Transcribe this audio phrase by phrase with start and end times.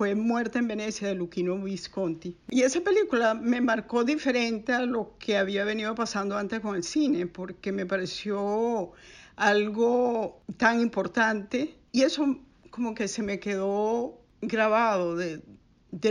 [0.00, 2.34] fue Muerte en Venecia de Luchino Visconti.
[2.48, 6.84] Y esa película me marcó diferente a lo que había venido pasando antes con el
[6.84, 8.92] cine, porque me pareció
[9.36, 12.34] algo tan importante y eso
[12.70, 15.42] como que se me quedó grabado de,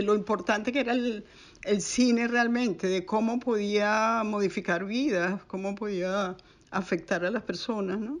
[0.02, 1.24] lo importante que era el,
[1.64, 6.36] el cine realmente, de cómo podía modificar vidas, cómo podía
[6.70, 8.20] afectar a las personas, ¿no?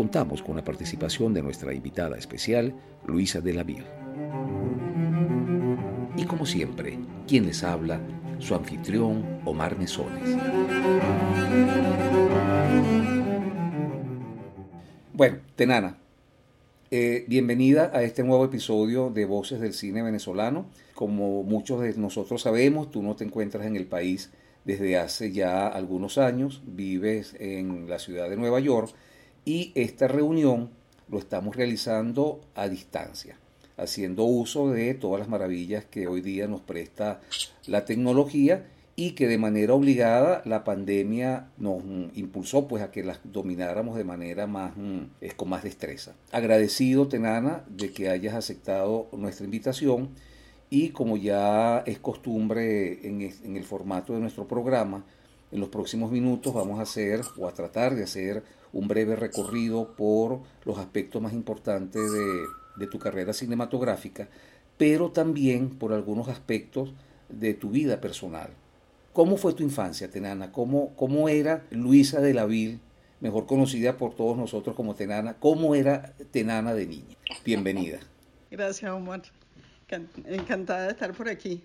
[0.00, 2.72] contamos con la participación de nuestra invitada especial,
[3.06, 3.84] Luisa de la Ville.
[6.16, 6.98] Y como siempre,
[7.28, 8.00] quien les habla,
[8.38, 10.38] su anfitrión Omar Mesones.
[15.12, 15.98] Bueno, Tenana,
[16.90, 20.64] eh, bienvenida a este nuevo episodio de Voces del Cine Venezolano.
[20.94, 24.30] Como muchos de nosotros sabemos, tú no te encuentras en el país
[24.64, 28.94] desde hace ya algunos años, vives en la ciudad de Nueva York
[29.44, 30.70] y esta reunión
[31.08, 33.38] lo estamos realizando a distancia,
[33.76, 37.20] haciendo uso de todas las maravillas que hoy día nos presta
[37.66, 41.82] la tecnología y que de manera obligada la pandemia nos
[42.14, 46.14] impulsó pues a que las domináramos de manera más mm, con más destreza.
[46.32, 50.10] Agradecido Tenana de que hayas aceptado nuestra invitación
[50.68, 55.04] y como ya es costumbre en, en el formato de nuestro programa,
[55.52, 59.94] en los próximos minutos vamos a hacer o a tratar de hacer un breve recorrido
[59.96, 64.28] por los aspectos más importantes de, tu carrera cinematográfica,
[64.78, 66.94] pero también por algunos aspectos
[67.28, 68.48] de tu vida personal.
[69.12, 70.50] ¿Cómo fue tu infancia, Tenana?
[70.50, 72.80] ¿Cómo, cómo era Luisa de la Vil,
[73.20, 75.34] mejor conocida por todos nosotros como Tenana?
[75.34, 77.16] ¿Cómo era Tenana de niña?
[77.44, 77.98] Bienvenida.
[78.50, 79.22] Gracias, Omar.
[80.24, 81.62] Encantada de estar por aquí.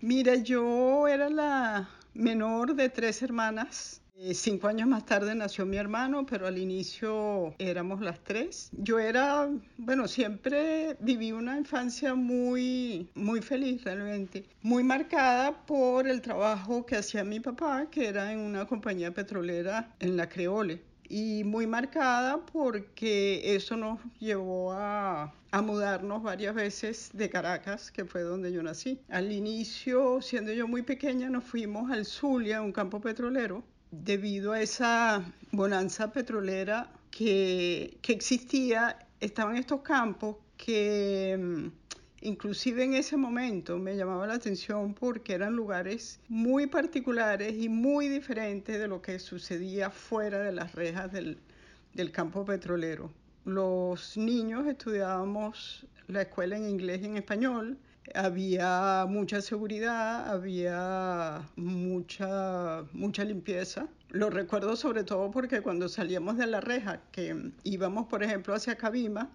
[0.00, 4.02] Mira, yo era la menor de tres hermanas.
[4.18, 8.70] Eh, cinco años más tarde nació mi hermano, pero al inicio éramos las tres.
[8.72, 16.22] Yo era, bueno, siempre viví una infancia muy, muy feliz realmente, muy marcada por el
[16.22, 21.44] trabajo que hacía mi papá, que era en una compañía petrolera en la Creole y
[21.44, 28.52] muy marcada porque eso nos llevó a, mudarnos varias veces de Caracas, que fue donde
[28.52, 29.00] yo nací.
[29.08, 34.60] Al inicio, siendo yo muy pequeña, nos fuimos al Zulia, un campo petrolero, debido a
[34.60, 41.85] esa bonanza petrolera que, existía, estaban estos campos que mm,
[42.20, 48.08] inclusive en ese momento me llamaba la atención porque eran lugares muy particulares y muy
[48.08, 51.38] diferentes de lo que sucedía fuera de las rejas del,
[51.94, 53.10] del campo petrolero.
[53.44, 57.78] Los niños estudiábamos la escuela en inglés y en español,
[58.14, 63.88] había mucha seguridad, había mucha, mucha limpieza.
[64.10, 68.76] Lo recuerdo sobre todo porque cuando salíamos de la reja, que íbamos, por ejemplo, hacia
[68.76, 69.30] Cabima,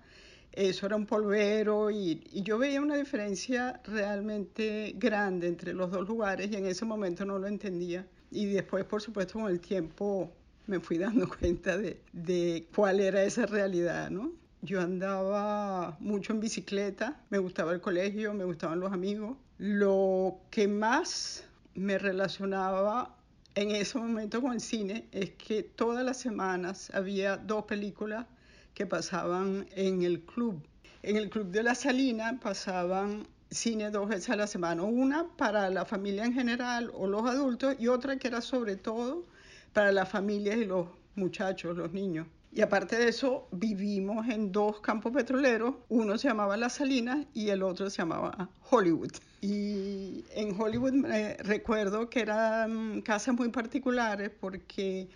[0.54, 6.52] eso era un polvero y, yo veía una diferencia realmente grande entre los dos lugares
[6.52, 8.06] y en ese momento no lo entendía.
[8.32, 10.32] Y después, por supuesto, con el tiempo
[10.68, 14.32] me fui dando cuenta de, de cuál era esa realidad, ¿no?
[14.62, 19.38] Yo andaba mucho en bicicleta, me gustaba el colegio, me gustaban los amigos.
[19.58, 23.16] Lo que más me relacionaba
[23.56, 28.26] en ese momento con el cine es que todas las semanas había dos películas
[28.74, 30.62] que pasaban en el club.
[31.04, 35.70] En el club de la Salina pasaban cine dos veces a la semana, una para
[35.70, 39.26] la familia en general o los adultos y otra que era sobre todo
[39.74, 42.28] para las familias y los muchachos, los niños.
[42.54, 45.76] Y aparte de eso, vivimos en dos campos petroleros.
[45.88, 49.12] Uno se llamaba Las Salinas y el otro se llamaba Hollywood.
[49.40, 51.06] Y en Hollywood
[51.40, 55.08] recuerdo que eran casas muy particulares porque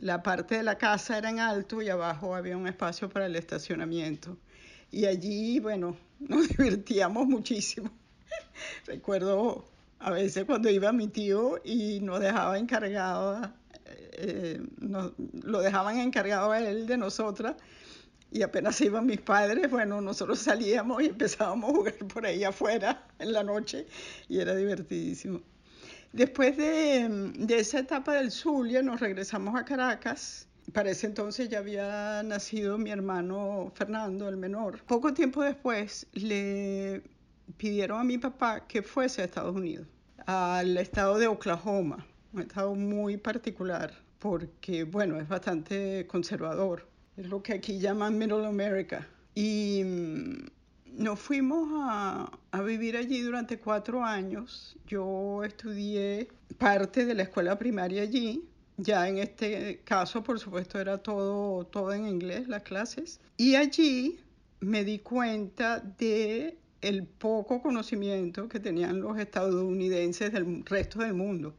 [0.00, 3.36] la parte de la casa era en alto y abajo había un espacio para el
[3.36, 4.36] estacionamiento.
[4.90, 7.90] Y allí, bueno, nos divertíamos muchísimo.
[8.86, 9.64] recuerdo
[9.98, 13.54] a veces cuando iba mi tío y nos dejaba encargada
[14.22, 14.60] eh,
[15.42, 17.56] lo dejaban encargado a él de nosotras
[18.30, 23.06] y apenas iban mis padres, bueno, nosotros salíamos y empezábamos a jugar por ahí afuera
[23.18, 23.86] en la noche
[24.28, 25.40] y era divertidísimo.
[26.12, 31.58] Después de, de esa etapa del Zulia nos regresamos a Caracas para ese entonces ya
[31.58, 34.82] había nacido mi hermano Fernando, el menor.
[34.84, 37.02] Poco tiempo después le
[37.56, 39.86] pidieron a mi papá que fuese a Estados Unidos,
[40.26, 46.86] al estado de Oklahoma, un estado muy particular porque, bueno, es bastante conservador.
[47.16, 49.06] Es lo que aquí llaman Middle America.
[49.34, 50.46] Y mm,
[50.96, 52.30] nos fuimos a,
[52.62, 54.76] vivir allí durante cuatro años.
[54.86, 56.28] Yo estudié
[56.58, 58.44] parte de la escuela primaria allí.
[58.76, 63.20] Ya en este caso, por supuesto, era todo, todo en inglés, las clases.
[63.36, 64.20] Y allí
[64.60, 71.54] me di cuenta de el poco conocimiento que tenían los estadounidenses del resto del mundo.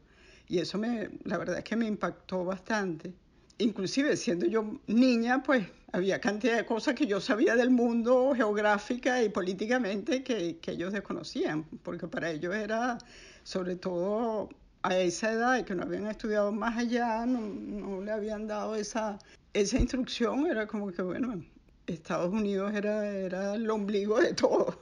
[0.48, 3.14] Y eso me, la verdad es que me impactó bastante.
[3.58, 9.22] Inclusive siendo yo niña, pues había cantidad de cosas que yo sabía del mundo geográfica
[9.22, 12.98] y políticamente que, que ellos desconocían, porque para ellos era,
[13.44, 14.48] sobre todo
[14.82, 19.18] a esa edad, que no habían estudiado más allá, no, no le habían dado esa,
[19.52, 21.44] esa instrucción, era como que, bueno,
[21.86, 24.78] Estados Unidos era, era el ombligo de todo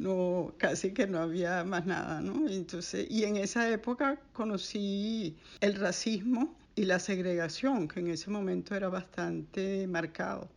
[0.00, 2.48] no, casi que no había más nada, ¿no?
[2.48, 8.74] Entonces, y en esa época conocí el racismo y la segregación, que en ese momento
[8.74, 10.48] era bastante marcado.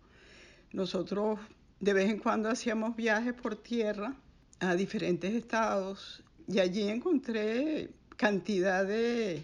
[0.72, 1.40] Nosotros
[1.80, 4.16] de vez en cuando hacíamos viajes por tierra
[4.60, 9.44] a diferentes estados y allí encontré cantidad de,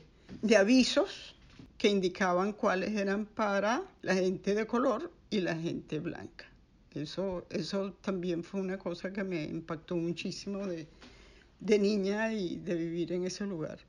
[0.57, 1.35] avisos
[1.77, 6.45] que indicaban cuáles eran para la gente de color y la gente blanca.
[6.93, 13.11] Eso, eso también fue una cosa que me impactó muchísimo de niña y de vivir
[13.13, 13.79] en ese lugar.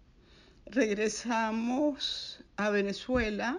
[0.70, 3.58] Regresamos a Venezuela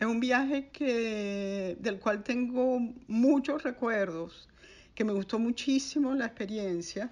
[0.00, 4.48] en un viaje que, del cual tengo muchos recuerdos,
[4.94, 7.10] que me gustó muchísimo la experiencia.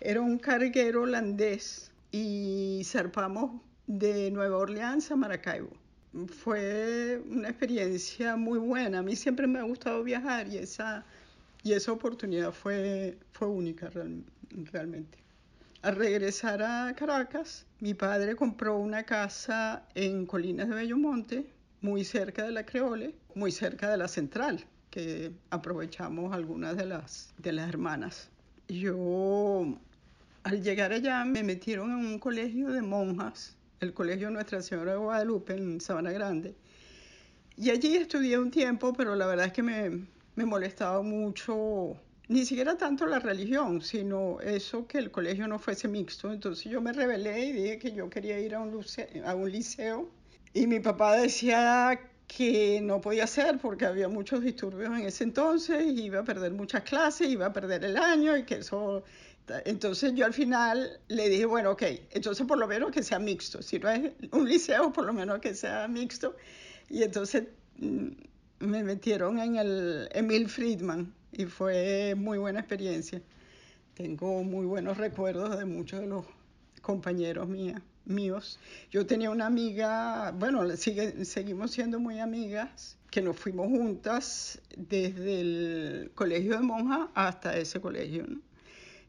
[0.00, 5.70] Era un carguero holandés y zarpamos de Nueva Orleans a Maracaibo
[6.26, 9.00] fue una experiencia muy buena.
[9.00, 11.04] A mí siempre me ha gustado viajar y esa,
[11.62, 15.18] y esa oportunidad fue, fue única realmente.
[15.88, 21.46] Al regresar a Caracas, mi padre compró una casa en Colinas de Bellomonte,
[21.80, 27.32] muy cerca de la Creole, muy cerca de la central, que aprovechamos algunas de las,
[27.38, 28.28] de las hermanas.
[28.68, 29.78] Yo,
[30.42, 34.98] al llegar allá, me metieron en un colegio de monjas el Colegio Nuestra Señora de
[34.98, 36.54] Guadalupe en Sabana Grande.
[37.56, 40.06] Y allí estudié un tiempo, pero la verdad es que me,
[40.36, 41.96] me molestaba mucho,
[42.28, 46.30] ni siquiera tanto la religión, sino eso que el colegio no fuese mixto.
[46.32, 50.10] Entonces yo me rebelé y dije que yo quería ir a un, liceo.
[50.52, 55.82] Y mi papá decía que no podía ser porque había muchos disturbios en ese entonces,
[55.86, 59.02] iba a perder muchas clases, iba a perder el año y que eso
[59.64, 63.62] entonces yo al final le dije, bueno, ok, entonces por lo menos que sea mixto.
[63.62, 66.36] Si no es un liceo, por lo menos que sea mixto.
[66.90, 67.44] Y entonces
[67.78, 68.08] mm,
[68.60, 73.22] me metieron en el Emil Friedman y fue muy buena experiencia.
[73.94, 76.24] Tengo muy buenos recuerdos de muchos de los
[76.82, 77.48] compañeros
[78.04, 78.58] míos.
[78.90, 85.40] Yo tenía una amiga, bueno, sigue, seguimos siendo muy amigas, que nos fuimos juntas desde
[85.40, 88.26] el colegio de monjas hasta ese colegio.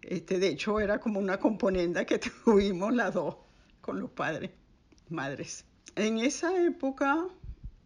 [0.02, 3.38] Este, de hecho, era como una componenda que tuvimos las dos
[3.82, 4.52] con los padres,
[5.10, 5.66] madres.
[5.96, 7.28] En esa época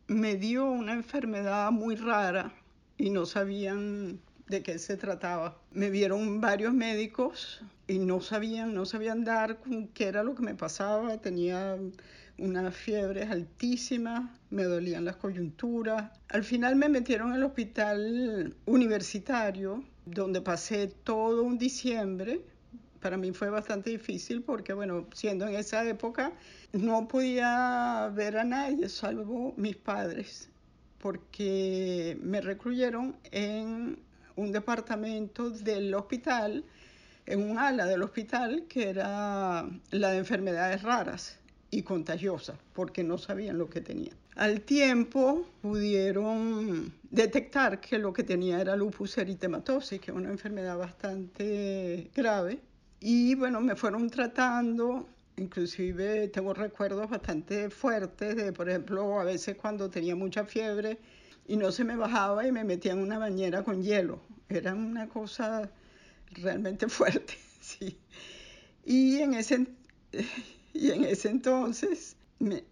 [0.08, 2.54] me dio una enfermedad muy rara
[2.98, 5.58] y no sabían de qué se trataba.
[5.72, 10.44] Me vieron varios médicos y no sabían, no sabían dar con qué era lo que
[10.44, 11.18] me pasaba.
[11.18, 11.78] Tenía
[12.38, 16.12] unas fiebres altísimas, me dolían las coyunturas.
[16.30, 22.42] Al final me metieron el hospital universitario donde pasé todo un diciembre.
[23.00, 26.34] Para mí fue bastante difícil porque, bueno, siendo en esa época,
[26.72, 30.50] no podía ver a nadie salvo mis padres,
[31.04, 34.00] porque me recluyeron en
[34.38, 36.64] un departamento del hospital,
[37.26, 41.40] en un ala del hospital que era la de enfermedades raras
[41.72, 44.16] y contagiosas, porque no sabían lo que tenían.
[44.36, 50.78] Al tiempo pudieron detectar que lo que tenía era lupus eritematosis, que es una enfermedad
[50.78, 52.62] bastante grave.
[53.02, 59.56] Y bueno, me fueron tratando, inclusive tengo recuerdos bastante fuertes de, por ejemplo, a veces
[59.56, 61.00] cuando tenía mucha fiebre
[61.48, 64.22] y no se me bajaba y me metía en una bañera con hielo.
[64.50, 65.70] Era una cosa
[66.32, 67.98] realmente fuerte, sí.
[68.86, 69.68] Y en ese,
[70.74, 72.16] y en ese entonces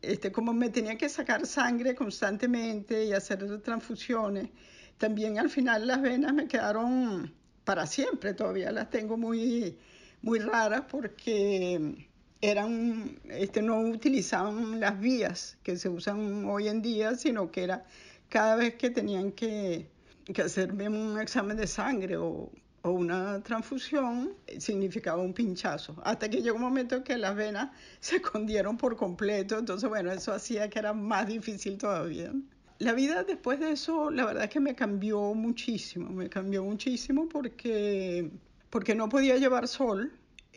[0.01, 4.49] este, como me tenía que sacar sangre constantemente y hacer transfusiones,
[4.97, 9.77] también al final las venas me quedaron para siempre, todavía las tengo muy,
[10.21, 12.09] muy raras porque
[12.41, 17.85] eran, este, no utilizaban las vías que se usan hoy en día, sino que era
[18.29, 19.87] cada vez que tenían que,
[20.25, 25.95] que hacerme un examen de sangre o, o una transfusión significaba un pinchazo.
[26.03, 27.69] Hasta que llegó un momento que las venas
[27.99, 32.33] se escondieron por completo, entonces bueno, eso hacía que era más difícil todavía.
[32.79, 37.29] La vida después de eso, la verdad es que me cambió muchísimo, me cambió muchísimo
[37.29, 38.31] porque,
[38.71, 40.11] porque no podía llevar sol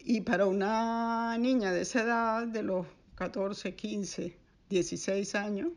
[0.06, 4.36] y para una niña de esa edad, de los 14, 15,
[4.68, 5.72] 16 años,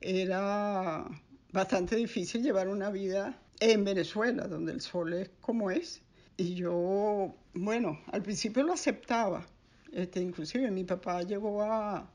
[0.00, 1.04] era
[1.52, 6.00] bastante difícil llevar una vida en Venezuela, donde el sol es como es.
[6.38, 9.46] Y yo, bueno, al principio lo aceptaba.
[9.92, 12.10] Este, inclusive mi papá llegó a,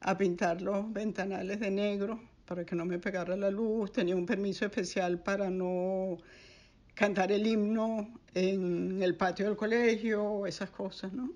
[0.00, 3.90] a pintar los ventanales de negro para que no me pegara la luz.
[3.90, 6.18] Tenía un permiso especial para no
[6.96, 11.30] cantar el himno en el patio del colegio, esas cosas, ¿no?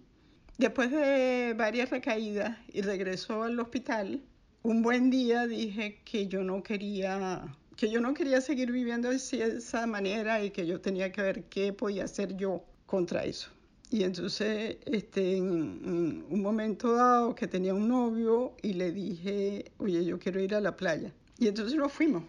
[0.58, 4.20] Después de varias recaídas y regreso al hospital,
[4.62, 7.44] un buen día dije que yo no quería
[7.76, 11.44] que yo no quería seguir viviendo de esa manera y que yo tenía que ver
[11.44, 13.48] qué podía hacer yo contra eso.
[13.90, 20.04] Y entonces, este, en, un momento dado que tenía un novio y le dije, oye,
[20.04, 21.10] yo quiero ir a la playa.
[21.38, 22.22] Y entonces nos fuimos.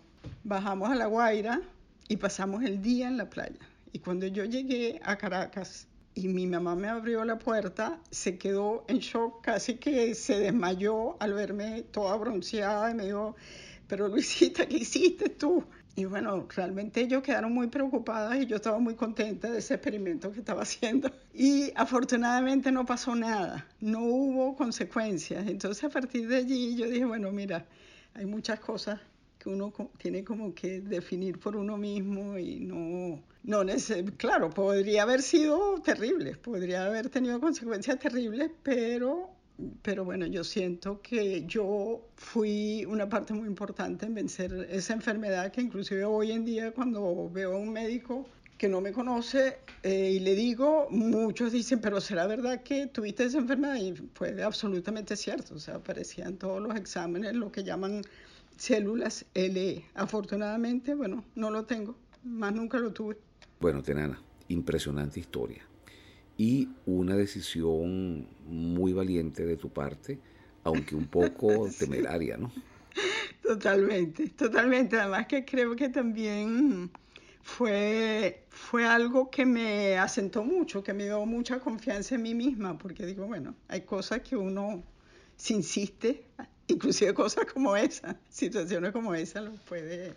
[0.46, 1.62] Bajamos a La Guaira
[2.12, 3.62] y pasamos el día en la playa.
[3.94, 8.84] Y cuando yo llegué a Caracas y mi mamá me abrió la puerta, se quedó
[8.90, 13.38] en shock, casi que se desmayó al verme toda bronceada y me dijo,
[13.88, 15.64] pero Luisita, ¿qué hiciste tú?
[15.96, 20.34] Y bueno, realmente ellos quedaron muy preocupadas y yo estaba muy contenta de ese experimento
[20.34, 21.10] que estaba haciendo.
[21.34, 25.48] Y afortunadamente no pasó nada, no hubo consecuencias.
[25.48, 27.66] Entonces a partir de allí yo dije, bueno, mira,
[28.16, 29.00] hay muchas cosas
[29.42, 33.62] que uno tiene como que definir por uno mismo y no, no
[34.18, 39.32] claro, podría haber sido terrible, podría haber tenido consecuencias terribles, pero
[39.84, 45.52] pero bueno, yo siento que yo fui una parte muy importante en vencer esa enfermedad
[45.52, 50.12] que inclusive hoy en día cuando veo a un médico que no me conoce eh,
[50.16, 53.76] y le digo, muchos dicen, pero ¿será verdad que tuviste esa enfermedad?
[53.76, 58.02] Y fue absolutamente cierto, o sea, aparecían todos los exámenes lo que llaman
[58.58, 59.86] células LE.
[59.96, 63.18] Afortunadamente, bueno, no lo tengo, más nunca lo tuve.
[63.60, 65.64] Bueno, Tenana, impresionante historia
[66.38, 70.20] y una decisión muy valiente de tu parte,
[70.64, 72.52] aunque un poco temeraria, ¿no?
[73.44, 74.98] Totalmente, totalmente.
[74.98, 76.90] Además que creo que también
[77.44, 82.78] fue, fue algo que me asentó mucho, que me dio mucha confianza en mí misma,
[82.78, 84.84] porque digo, bueno, hay cosas que uno
[85.36, 86.24] se insiste,
[86.72, 90.14] inclusive cosas como esa, situaciones como esa, lo puede,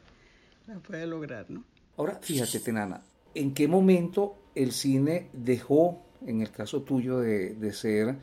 [0.87, 1.64] puede lograr, ¿no?
[1.96, 3.02] Ahora, fíjate, Tenana,
[3.34, 8.16] ¿en qué momento el cine dejó en el caso tuyo de, de ser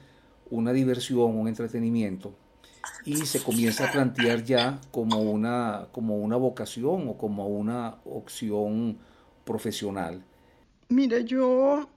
[0.49, 2.35] una diversión, un entretenimiento,
[3.05, 8.97] y se comienza a plantear ya como una, como una vocación o como una opción
[9.45, 10.23] profesional?
[10.89, 11.89] Mira, yo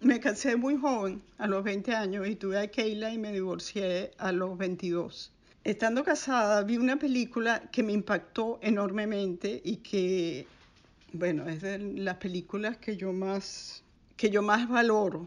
[0.00, 4.10] me casé muy joven, a los 20 años, y tuve a Keila y me divorcié
[4.18, 5.32] a los 22.
[5.64, 10.46] Estando casada, vi una película que me impactó enormemente y que,
[11.14, 13.82] bueno, es de las películas que yo más,
[14.18, 15.26] que yo más valoro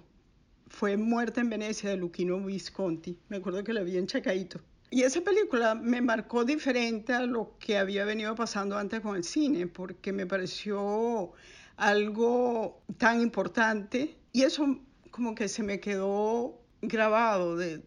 [0.68, 3.18] fue Muerte en Venecia de Luchino Visconti.
[3.30, 4.62] Me acuerdo que la vi en Chacaito.
[4.92, 9.24] Y esa película me marcó diferente a lo que había venido pasando antes con el
[9.24, 11.32] cine, porque me pareció
[11.78, 14.78] algo tan importante y eso
[15.10, 17.82] como que se me quedó grabado de,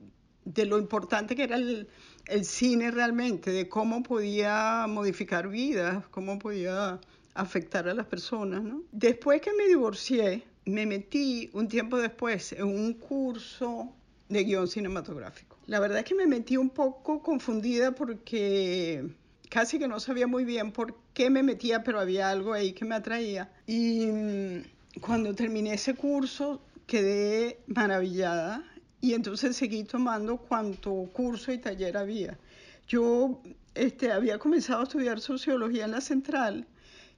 [0.44, 1.88] de lo importante que era el,
[2.30, 7.00] el, cine realmente, de cómo podía modificar vidas, cómo podía
[7.34, 8.62] afectar a las personas.
[8.92, 13.92] Después que me divorcié, me metí un tiempo después en un curso
[14.28, 15.56] de guion cinematográfico.
[15.66, 19.04] La verdad es que me metí un poco confundida porque
[19.48, 22.84] casi que no sabía muy bien por qué me metía, pero había algo ahí que
[22.84, 23.52] me atraía.
[23.66, 28.64] Y mm, cuando terminé ese curso quedé maravillada
[29.00, 32.38] y entonces seguí tomando cuanto curso y taller había.
[32.86, 33.40] Yo
[33.74, 36.66] este, había comenzado a estudiar sociología en la central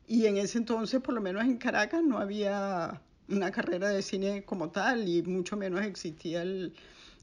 [0.07, 4.45] y en ese entonces, por lo menos en Caracas, no había una carrera de cine
[4.45, 6.75] como tal y mucho menos existía el,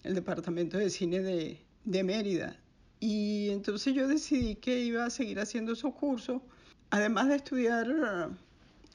[0.03, 2.57] el departamento de cine de, de, Mérida.
[2.99, 6.41] Y entonces yo decidí que iba a seguir haciendo esos cursos,
[6.89, 7.87] además de estudiar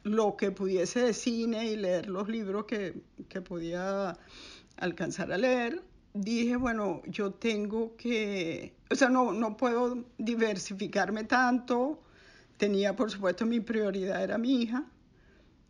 [0.02, 2.94] lo que pudiese de cine y leer los libros que,
[3.28, 4.18] que podía
[4.76, 5.82] alcanzar a leer.
[6.14, 12.00] Dije, bueno, yo tengo que, o sea, no, no puedo diversificarme tanto.
[12.56, 14.86] Tenía, por supuesto, mi prioridad era mi hija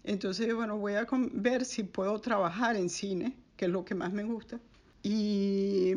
[0.04, 4.12] entonces, bueno, voy a ver si puedo trabajar en cine, que es lo que más
[4.12, 4.61] me gusta.
[5.02, 5.94] Y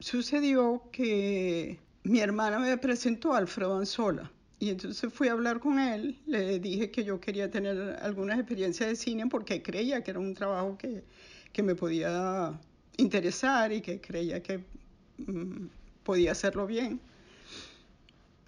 [0.00, 4.30] sucedió que mi hermana me presentó a Alfredo Anzola.
[4.58, 8.90] Y entonces fui a hablar con él, le dije que yo quería tener algunas experiencias
[8.90, 11.02] de cine porque creía que era un trabajo que,
[11.52, 12.58] que me podía
[12.96, 14.58] interesar y que creía que
[15.18, 15.66] mm,
[16.02, 17.00] podía hacerlo bien.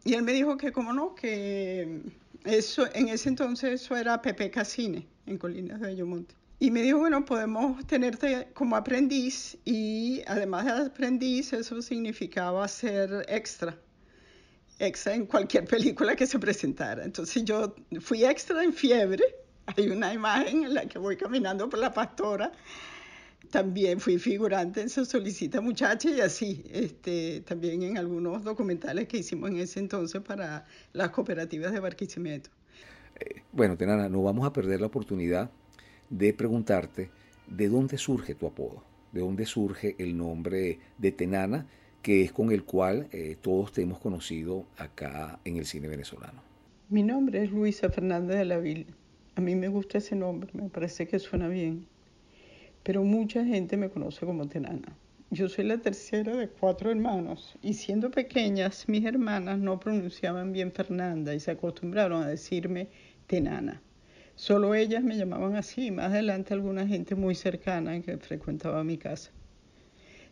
[0.05, 2.01] Y él me dijo que, como no, que
[2.45, 6.35] eso, en ese entonces eso era Pepe Cine en Colinas de Bellomonte.
[6.59, 13.25] Y me dijo, bueno, podemos tenerte como aprendiz y además de aprendiz, eso significaba ser
[13.29, 13.77] extra
[14.83, 17.05] extra en cualquier película que se presentara.
[17.05, 19.25] Entonces yo fui extra en fiebre.
[19.67, 22.53] Hay una imagen en la que voy caminando por la pastora.
[23.53, 29.19] También fui figurante en Se solicita muchacha y así, este, también en algunos documentales que
[29.19, 32.49] hicimos en ese entonces para las cooperativas de Barquisimeto.
[33.21, 35.51] Eh, bueno, Tenana, no vamos a perder la oportunidad
[36.09, 37.11] de preguntarte
[37.47, 38.83] de dónde surge tu apodo,
[39.13, 41.67] de dónde surge el nombre de Tenana
[42.01, 46.43] que es con el cual eh, todos te hemos conocido acá en el cine venezolano.
[46.89, 48.87] Mi nombre es Luisa Fernández de la Ville.
[49.37, 51.87] A mí me gusta ese nombre, me parece que suena bien.
[52.83, 54.97] Pero mucha gente me conoce como Tenana.
[55.31, 60.73] Yo soy la tercera de cuatro hermanos y siendo pequeñas mis hermanas no pronunciaban bien
[60.73, 62.89] Fernanda y se acostumbraron a decirme
[63.27, 63.81] Tenana.
[64.35, 69.31] Solo ellas me llamaban así, más adelante alguna gente muy cercana que frecuentaba mi casa.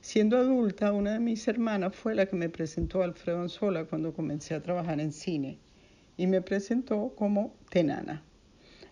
[0.02, 4.12] Siendo adulta, una de mis hermanas fue la que me presentó a Alfredo Anzola cuando
[4.12, 5.58] comencé a trabajar en cine
[6.16, 8.22] y me presentó como Tenana.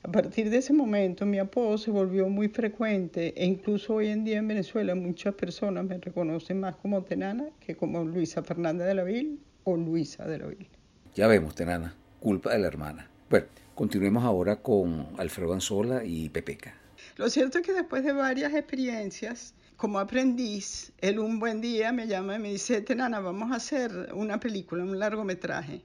[0.04, 4.24] A partir de ese momento mi apodo se volvió muy frecuente e incluso hoy en
[4.24, 8.94] día en Venezuela muchas personas me reconocen más como Tenana que como Luisa Fernández de
[8.94, 10.68] la Vil o Luisa de la Vil.
[11.16, 13.10] Ya vemos, Tenana, culpa de la hermana.
[13.28, 16.74] Bueno, continuemos ahora con Alfredo Anzola y Pepeca.
[17.16, 22.06] Lo cierto es que después de varias experiencias como aprendiz, él un buen día me
[22.06, 25.82] llama y me dice, Tenana, vamos a hacer una película, un largometraje.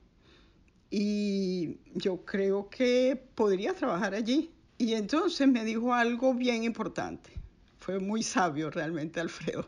[0.96, 4.52] Y yo creo que podría trabajar allí.
[4.78, 7.32] Y entonces me dijo algo bien importante.
[7.80, 9.68] Fue muy sabio realmente Alfredo.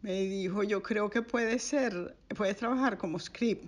[0.00, 3.66] Me dijo, yo creo que puede ser, puedes trabajar como script.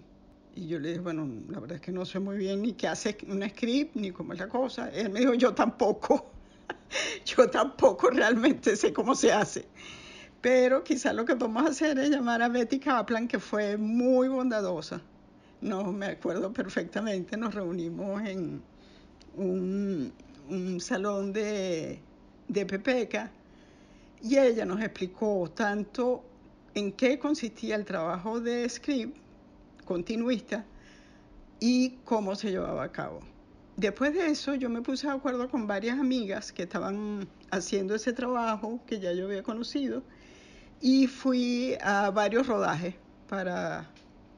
[0.54, 2.88] Y yo le dije, bueno, la verdad es que no sé muy bien ni qué
[2.88, 4.88] hace un script, ni cómo es la cosa.
[4.88, 6.30] Él me dijo, yo tampoco.
[7.26, 9.66] yo tampoco realmente sé cómo se hace.
[10.40, 15.02] Pero quizás lo que podemos hacer es llamar a Betty Kaplan, que fue muy bondadosa.
[15.64, 18.60] No me acuerdo perfectamente, nos reunimos en
[19.34, 20.12] un,
[20.78, 21.98] salón de,
[22.48, 23.30] de Pepeca
[24.22, 26.22] y ella nos explicó tanto
[26.74, 29.16] en qué consistía el trabajo de script
[29.86, 30.66] continuista
[31.60, 33.20] y cómo se llevaba a cabo.
[33.78, 38.12] Después de eso yo me puse de acuerdo con varias amigas que estaban haciendo ese
[38.12, 40.02] trabajo que ya yo había conocido
[40.82, 42.96] y fui a varios rodajes
[43.30, 43.88] para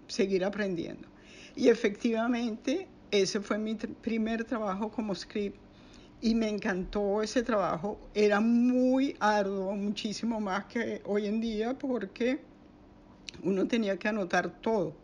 [0.06, 1.15] seguir aprendiendo.
[1.56, 5.58] Y efectivamente ese fue mi primer trabajo como script.
[6.20, 7.98] Y me encantó ese trabajo.
[8.14, 12.40] Era muy arduo, muchísimo más que hoy en día porque
[13.42, 14.94] uno tenía que anotar todo.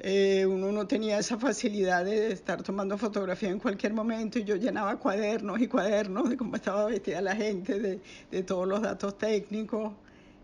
[0.00, 4.38] Eh, uno no tenía esa facilidad de estar tomando fotografía en cualquier momento.
[4.38, 8.82] Y yo llenaba cuadernos y cuadernos de cómo estaba vestida la gente, de, todos los
[8.82, 9.94] datos técnicos.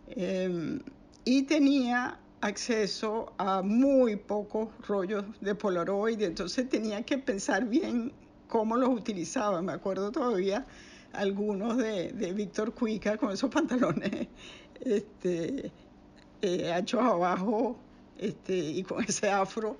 [0.09, 0.81] Em,
[1.25, 8.13] y tenía acceso a muy pocos rollos de Polaroid, entonces tenía que pensar bien
[8.49, 9.63] cómo los utilizaba.
[9.63, 10.67] Me acuerdo todavía
[11.13, 14.27] algunos de, de Víctor Cuica con esos pantalones
[14.81, 15.71] este,
[16.43, 17.77] eh, hechos abajo
[18.19, 19.79] este, y con ese afro.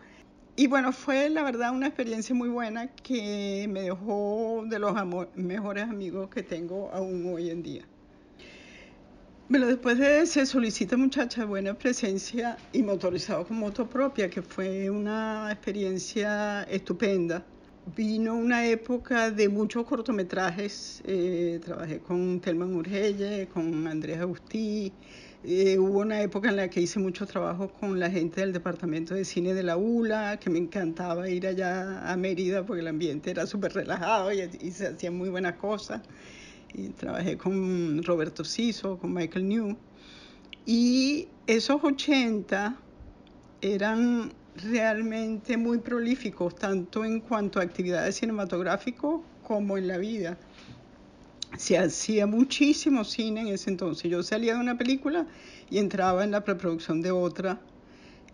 [0.55, 4.95] Y bueno, fue la verdad una experiencia muy buena que me dejó de los
[5.35, 7.83] mejores amigos que tengo aún hoy en día.
[9.49, 14.89] Bueno, después de Se solicita muchacha buena presencia y motorizado con moto propia, que fue
[14.89, 17.45] una experiencia estupenda.
[17.97, 24.93] Vino una época de muchos cortometrajes, eh, trabajé con Telma Urgelle, con Andrés Agustí,
[25.45, 29.15] eh, hubo una época en la que hice mucho trabajo con la gente del departamento
[29.15, 33.33] de cine de la ULA, que me encantaba ir allá a Mérida porque el ambiente
[33.33, 36.03] era súper relajado y, se hacían muy buenas cosas.
[36.75, 39.77] Y trabajé con Roberto Siso, con Michael New.
[40.65, 42.77] Y esos 80
[43.61, 50.39] eran realmente muy prolíficos, tanto en cuanto a actividades cinematográficas como en la vida
[51.59, 54.11] se hacía muchísimo cine en ese entonces.
[54.11, 55.27] Yo salía de una película
[55.71, 57.61] y entraba en la preproducción de otra.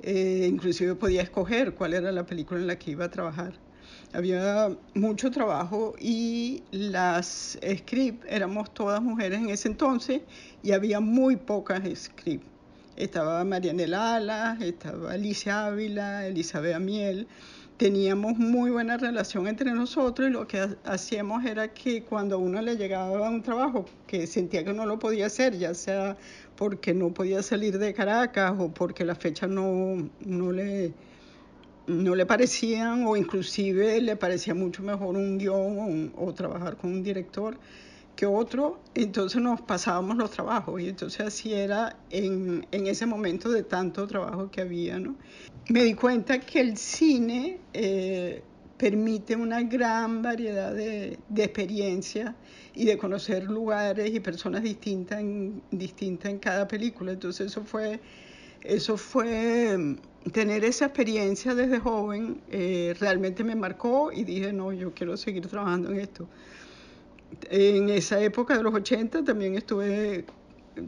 [0.02, 3.54] Eh, inclusive podía escoger cuál era la película en la que iba a trabajar.
[4.12, 10.22] Había mucho trabajo y las script éramos todas mujeres en ese entonces
[10.62, 12.44] y había muy pocas script.
[12.96, 17.28] Estaba Marianela Alas, estaba Alicia Ávila, Elizabeth Amiel.
[17.76, 22.60] Teníamos muy buena relación entre nosotros y lo que hacíamos era que cuando a uno
[22.60, 26.16] le llegaba un trabajo que sentía que no lo podía hacer, ya sea
[26.56, 30.92] porque no podía salir de Caracas o porque las fechas no, no le
[31.88, 37.02] no le parecían o inclusive le parecía mucho mejor un guion o, trabajar con un
[37.02, 37.58] director
[38.14, 43.62] que otro, entonces nos pasábamos los trabajos y entonces así era en, ese momento de
[43.62, 44.98] tanto trabajo que había.
[44.98, 45.16] ¿no?
[45.68, 48.42] Me di cuenta que el cine eh,
[48.76, 52.34] permite una gran variedad de, de experiencias
[52.74, 57.12] y de conocer lugares y personas distintas en, distintas en cada película.
[57.12, 58.00] Entonces eso fue,
[58.62, 59.96] eso fue
[60.32, 65.46] tener esa experiencia desde joven eh, realmente me marcó y dije, no, yo quiero seguir
[65.46, 66.28] trabajando en esto.
[67.50, 70.24] En esa época de los 80 también estuve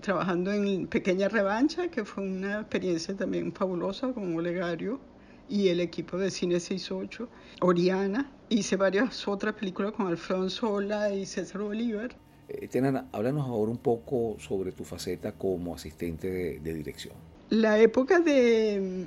[0.00, 5.00] trabajando en Pequeña Revancha, que fue una experiencia también fabulosa con Olegario
[5.48, 7.28] y el equipo de Cine 68,
[7.60, 8.30] Oriana.
[8.48, 12.16] Hice varias otras películas con Alfredo Sola y César Bolívar.
[12.48, 17.14] Eh, Tenana, háblanos ahora un poco sobre tu faceta como asistente de dirección.
[17.50, 19.06] La época de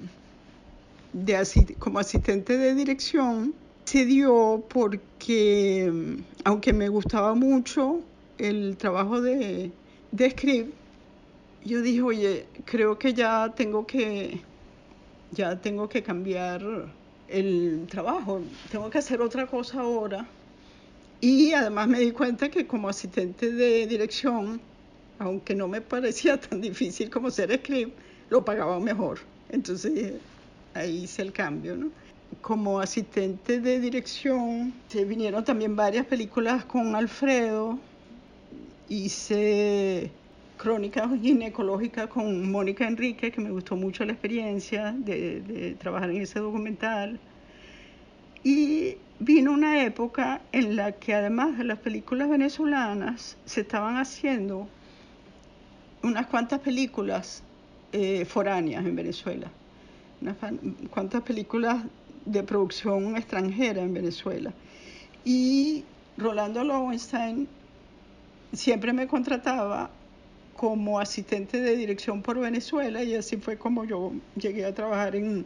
[1.79, 3.53] como asistente de dirección
[3.86, 8.01] se dio porque, aunque me gustaba mucho
[8.38, 9.71] el trabajo de,
[10.12, 10.73] de script,
[11.63, 14.41] yo dije, oye, creo que ya tengo que,
[15.32, 16.62] ya tengo que cambiar
[17.29, 20.27] el trabajo, tengo que hacer otra cosa ahora.
[21.21, 24.60] Y además me di cuenta que como asistente de dirección,
[25.19, 27.97] aunque no me parecía tan difícil como ser script,
[28.29, 29.19] lo pagaba mejor.
[29.49, 30.13] Entonces
[30.73, 31.89] ahí hice el cambio, ¿no?
[32.41, 37.77] Como asistente de dirección, se vinieron también varias películas con Alfredo,
[38.89, 40.12] hice
[40.57, 46.21] crónicas ginecológicas con Mónica Enrique, que me gustó mucho la experiencia de, de trabajar en
[46.21, 47.19] ese documental.
[48.43, 54.67] Y vino una época en la que además de las películas venezolanas, se estaban haciendo
[56.01, 57.43] unas cuantas películas
[57.93, 59.49] eh, foráneas en Venezuela
[60.23, 60.38] unas
[60.89, 61.84] cuantas películas
[62.25, 64.53] de producción extranjera en Venezuela.
[65.25, 65.84] Y
[66.17, 67.47] Rolando Lowenstein
[68.53, 69.89] siempre me contrataba
[70.56, 75.45] como asistente de dirección por Venezuela y así fue como yo llegué a trabajar en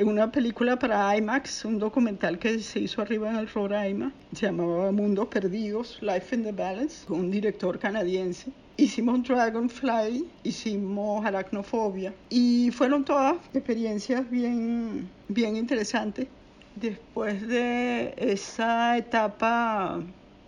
[0.00, 4.90] una película para IMAX, un documental que se hizo arriba en el Roraima, se llamaba
[4.90, 8.50] Mundos Perdidos, Life in the Balance, con un director canadiense.
[8.78, 16.26] Hicimos Dragonfly, hicimos Aracnofobia y fueron todas experiencias bien, bien interesantes.
[16.74, 20.00] Después de esa etapa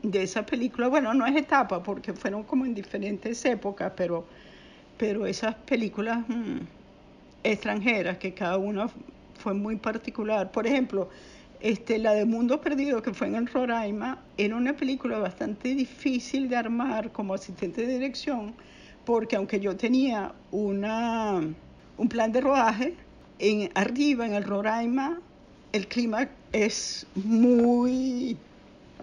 [0.03, 4.25] de esa película, bueno, no es etapa porque fueron como en diferentes épocas, pero,
[4.97, 6.61] pero esas películas mm,
[7.43, 8.89] extranjeras que cada una
[9.39, 10.51] fue muy particular.
[10.51, 11.09] Por ejemplo,
[11.61, 16.49] este, la de Mundo Perdido, que fue en el Roraima, era una película bastante difícil
[16.49, 18.55] de armar como asistente de dirección,
[19.05, 22.95] porque aunque yo tenía un plan de rodaje,
[23.39, 25.21] en, arriba en el Roraima
[25.73, 28.37] el clima es muy,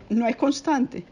[0.09, 1.03] no es constante.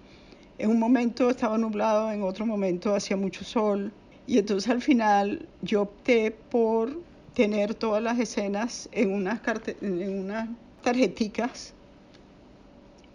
[0.57, 3.91] En un momento estaba nublado, en otro momento hacía mucho sol.
[4.25, 6.97] Y entonces al final yo opté por
[7.39, 9.39] tener todas las escenas en unas,
[9.79, 10.49] en unas
[10.83, 11.73] tarjeticas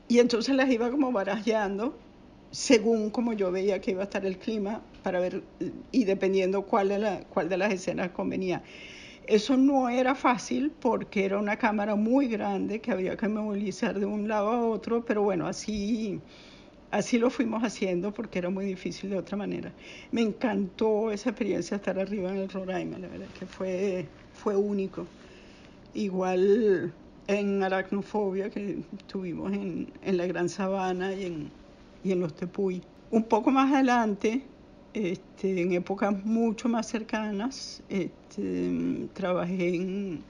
[0.08, 1.94] y entonces las iba como barajeando
[2.50, 5.42] según como yo veía que iba a estar el clima para ver
[5.92, 8.62] y dependiendo cuál la, cuál de las escenas convenía.
[9.26, 14.06] Eso no era fácil porque era una cámara muy grande que había que movilizar de
[14.06, 16.18] un lado a otro, pero bueno, así,
[16.94, 19.72] así lo fuimos haciendo porque era muy difícil de otra manera.
[20.12, 25.04] Me encantó esa experiencia estar arriba en el Roraima, la verdad que fue, fue único.
[25.92, 26.92] Igual
[27.26, 28.78] en aracnofobia que
[29.08, 31.50] tuvimos en, en la Gran Sabana y en,
[32.04, 32.80] y en los Tepuy.
[33.10, 34.44] Un poco más adelante,
[34.92, 40.22] este, en épocas mucho más cercanas, este, trabajé en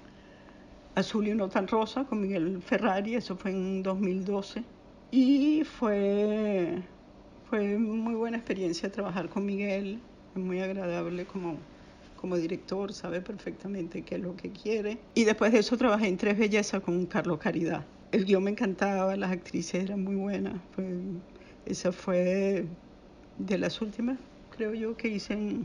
[0.94, 4.64] Azul y no tan rosa con Miguel Ferrari, eso fue en 2012.
[5.16, 6.83] Y fue,
[7.48, 10.00] fue muy buena experiencia trabajar con Miguel,
[10.35, 11.57] muy agradable como
[12.16, 14.98] como director, sabe perfectamente qué es lo que quiere.
[15.14, 17.85] Y después de eso trabajé en Tres Bellezas con Carlos Caridad.
[18.11, 20.55] El guion me encantaba, las actrices eran muy buenas.
[21.64, 22.64] esa fue
[23.38, 24.18] de las últimas,
[24.57, 25.64] creo yo, que hice en,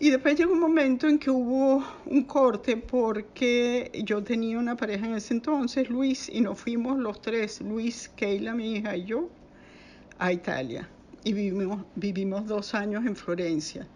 [0.00, 5.06] Y después llegó un momento en que hubo un corte porque yo tenía una pareja
[5.06, 9.28] en ese entonces, Luis, y nos fuimos los tres, Luis, Keila, mi hija y yo,
[10.20, 10.88] a Italia.
[11.24, 13.88] Y vivimos, vivimos dos años en Florencia.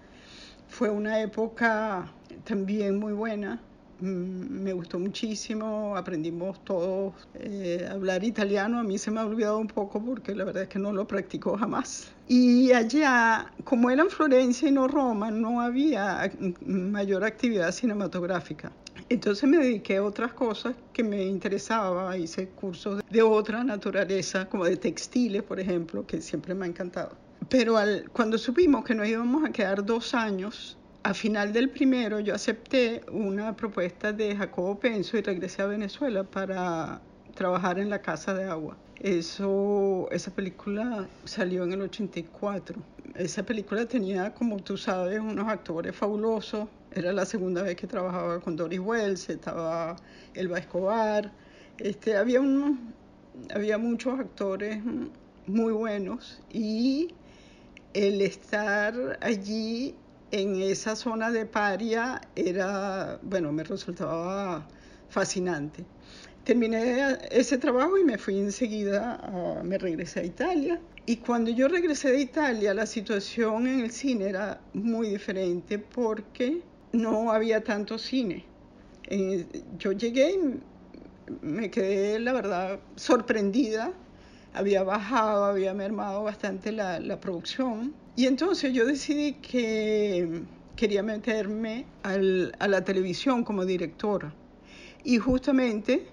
[0.66, 3.62] Fue una época también muy buena,
[4.02, 9.58] me gustó muchísimo, aprendimos todos eh, a hablar italiano, a mí se me ha olvidado
[9.58, 12.12] un poco porque la verdad es que no lo practicó jamás.
[12.26, 16.32] Y allá, como era en Florencia y no Roma, no había
[16.66, 18.72] mayor actividad cinematográfica.
[19.08, 24.64] Entonces me dediqué a otras cosas que me interesaban, hice cursos de otra naturaleza, como
[24.64, 27.16] de textiles, por ejemplo, que siempre me ha encantado.
[27.48, 32.20] Pero al, cuando supimos que nos íbamos a quedar dos años, a final del primero
[32.20, 37.00] yo acepté una propuesta de Jacobo Penso y regresé a Venezuela para
[37.34, 38.76] trabajar en la Casa de Agua.
[39.00, 42.80] Eso, esa película salió en el 84.
[43.16, 46.68] Esa película tenía, como tú sabes, unos actores fabulosos.
[46.92, 49.96] Era la segunda vez que trabajaba con Doris Wells, estaba
[50.34, 51.32] Elba Escobar.
[51.78, 52.40] Este, había,
[53.52, 54.80] había muchos actores
[55.46, 57.08] muy buenos y
[57.94, 59.96] el estar allí
[60.32, 64.66] en esa zona de paria era, bueno, me resultaba
[65.10, 65.84] fascinante.
[66.44, 70.80] Terminé ese trabajo y me fui enseguida, me regresé a Italia.
[71.04, 76.62] Y cuando yo regresé de Italia, la situación en el cine era muy diferente porque
[76.92, 78.44] no había tanto cine.
[79.08, 79.46] Eh,
[79.78, 80.60] yo llegué y
[81.42, 83.92] me quedé, la verdad, sorprendida.
[84.54, 90.42] Había bajado, había mermado bastante la, la producción y entonces yo decidí que
[90.76, 92.18] quería meterme a
[92.68, 94.34] la televisión como directora.
[95.04, 96.06] Y justamente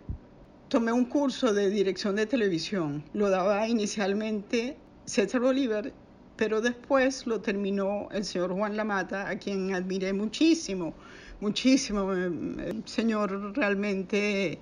[0.70, 3.04] tomé un curso de dirección de televisión.
[3.14, 5.92] Lo daba inicialmente César Bolívar,
[6.38, 10.94] pero después lo terminó el señor Juan Lamata, a quien admiré muchísimo,
[11.42, 12.04] muchísimo.
[12.06, 14.60] Un señor realmente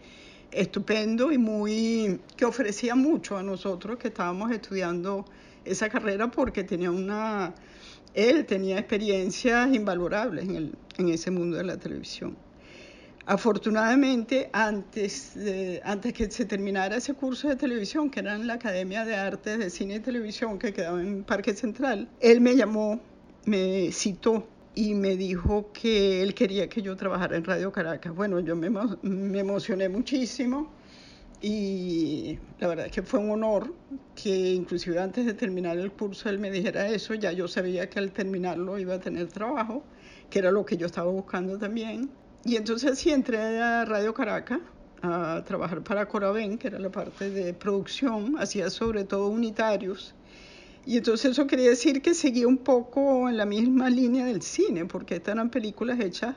[0.51, 5.25] estupendo y muy que ofrecía mucho a nosotros que estábamos estudiando
[5.69, 7.53] esa carrera porque tenía una,
[8.13, 12.35] él tenía experiencias invalorables en, el, en ese mundo de la televisión.
[13.25, 15.33] Afortunadamente, antes,
[15.83, 19.59] antes que se terminara ese curso de televisión, que era en la Academia de Artes
[19.59, 23.01] de Cine y Televisión, que quedaba en Parque Central, él me llamó,
[23.43, 28.15] me citó y me dijo que él quería que yo trabajara en Radio Caracas.
[28.15, 30.71] Bueno, yo me, me emocioné muchísimo
[31.41, 33.73] y la verdad es que fue un honor
[34.15, 37.99] que inclusive antes de terminar el curso él me dijera eso, ya yo sabía que
[37.99, 39.83] al terminarlo iba a tener trabajo,
[40.29, 42.09] que era lo que yo estaba buscando también.
[42.43, 44.59] Y entonces sí entré a Radio Caracas
[45.03, 50.15] a trabajar para Coraven, que era la parte de producción, hacía sobre todo unitarios.
[50.85, 54.85] Y entonces eso quería decir que seguía un poco en la misma línea del cine,
[54.85, 56.35] porque estas eran películas hechas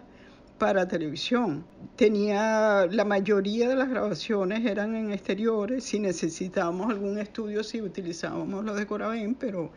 [0.60, 1.64] para televisión.
[1.96, 8.62] Tenía la mayoría de las grabaciones eran en exteriores, si necesitábamos algún estudio sí utilizábamos
[8.62, 9.70] los de Coravén, pero,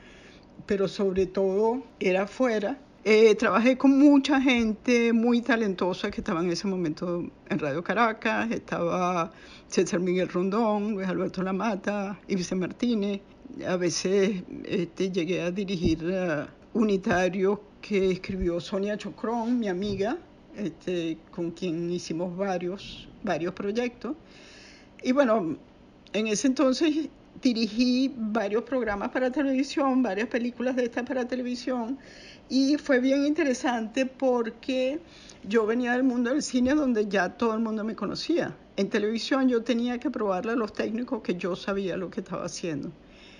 [0.65, 2.77] pero sobre todo era afuera.
[3.05, 8.51] Eh, trabajé con mucha gente muy talentosa que estaba en ese momento en Radio Caracas,
[8.51, 9.31] estaba
[9.67, 13.21] César Miguel Rondón, Luis Alberto Lamata, Ibice Martínez.
[13.65, 20.17] A veces este, llegué a dirigir uh, unitarios que escribió Sonia Chocrón, mi amiga,
[20.57, 24.15] este, con quien hicimos varios, varios proyectos.
[25.01, 25.57] Y bueno,
[26.13, 27.09] en ese entonces
[27.41, 31.97] dirigí varios programas para televisión, varias películas de estas para televisión,
[32.49, 34.99] y fue bien interesante porque
[35.43, 38.55] yo venía del mundo del cine donde ya todo el mundo me conocía.
[38.77, 42.45] En televisión yo tenía que probarle a los técnicos que yo sabía lo que estaba
[42.45, 42.91] haciendo.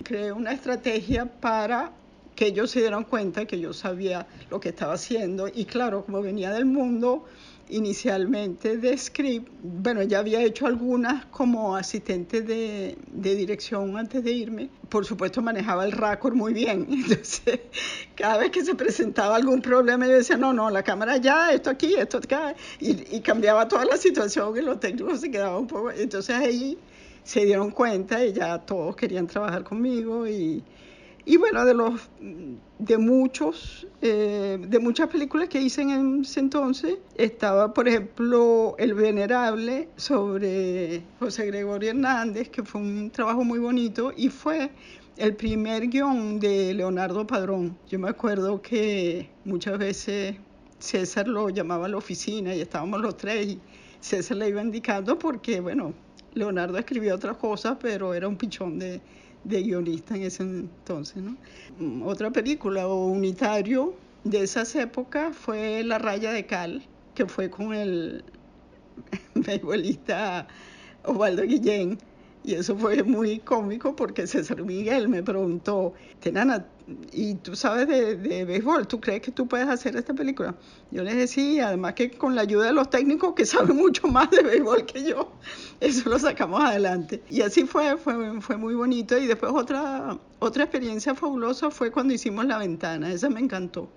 [0.02, 1.92] Creé una estrategia para
[2.34, 6.20] que ellos se dieron cuenta que yo sabía lo que estaba haciendo y claro, como
[6.22, 7.24] venía del mundo
[7.68, 14.32] inicialmente de script, bueno, ya había hecho algunas como asistente de, de dirección antes de
[14.32, 17.60] irme, por supuesto manejaba el récord muy bien, entonces
[18.14, 21.70] cada vez que se presentaba algún problema yo decía, no, no, la cámara ya, esto
[21.70, 25.66] aquí, esto acá, y, y cambiaba toda la situación y los técnicos se quedaban un
[25.66, 26.76] poco, entonces ahí
[27.22, 30.62] se dieron cuenta y ya todos querían trabajar conmigo y
[31.26, 32.08] y bueno, de los
[32.78, 38.94] de muchos, eh, de muchas películas que hice en ese entonces, estaba, por ejemplo, El
[38.94, 44.70] Venerable sobre José Gregorio Hernández, que fue un trabajo muy bonito y fue
[45.16, 47.76] el primer guion de Leonardo Padrón.
[47.88, 50.36] Yo me acuerdo que muchas veces
[50.78, 53.60] César lo llamaba a la oficina y estábamos los tres y
[54.00, 55.94] César le iba indicando porque, bueno,
[56.34, 59.00] Leonardo escribía otras cosas, pero era un pichón de,
[59.44, 61.22] de guionista en ese entonces.
[61.22, 61.36] ¿no?
[61.78, 66.82] Mm, otra película o unitario de esas épocas fue La raya de cal,
[67.14, 68.24] que fue con el
[69.34, 70.46] beisbolista
[71.04, 71.98] Osvaldo Guillén.
[72.46, 76.66] Y eso fue muy cómico porque César Miguel me preguntó, Tenana,
[77.12, 78.86] ¿y tú sabes de, de, béisbol?
[78.86, 80.54] ¿Tú crees que tú puedes hacer esta película?
[80.90, 84.06] Yo le dije, sí, además que con la ayuda de los técnicos que saben mucho
[84.06, 85.32] más de béisbol que yo,
[85.80, 87.22] eso lo sacamos adelante.
[87.30, 89.16] Y así fue, fue, fue muy bonito.
[89.16, 93.88] Y después otra, otra experiencia fabulosa fue cuando hicimos La Ventana, esa me encantó,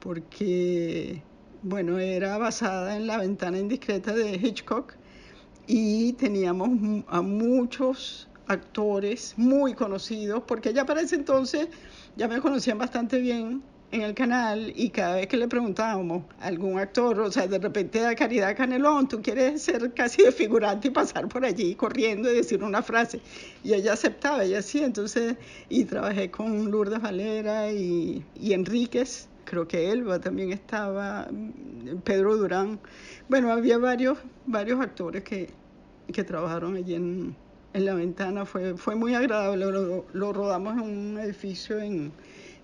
[0.00, 1.22] porque,
[1.62, 4.94] bueno, era basada en La Ventana Indiscreta de Hitchcock
[5.66, 11.68] y teníamos a muchos actores muy conocidos, porque ya para ese entonces
[12.16, 16.46] ya me conocían bastante bien en el canal y cada vez que le preguntábamos a
[16.46, 20.88] algún actor, o sea, de repente a Caridad Canelón, tú quieres ser casi de figurante
[20.88, 23.20] y pasar por allí corriendo y decir una frase.
[23.62, 25.36] Y ella aceptaba, ella sí, entonces,
[25.68, 31.28] y trabajé con Lourdes Valera y, y Enríquez, creo que Elba también estaba,
[32.04, 32.80] Pedro Durán.
[33.28, 35.50] Bueno, había varios, varios actores que,
[36.12, 37.36] que trabajaron allí en,
[37.76, 38.44] en, la ventana.
[38.44, 39.66] Fue, fue muy agradable.
[40.12, 42.12] Lo, rodamos en un edificio en,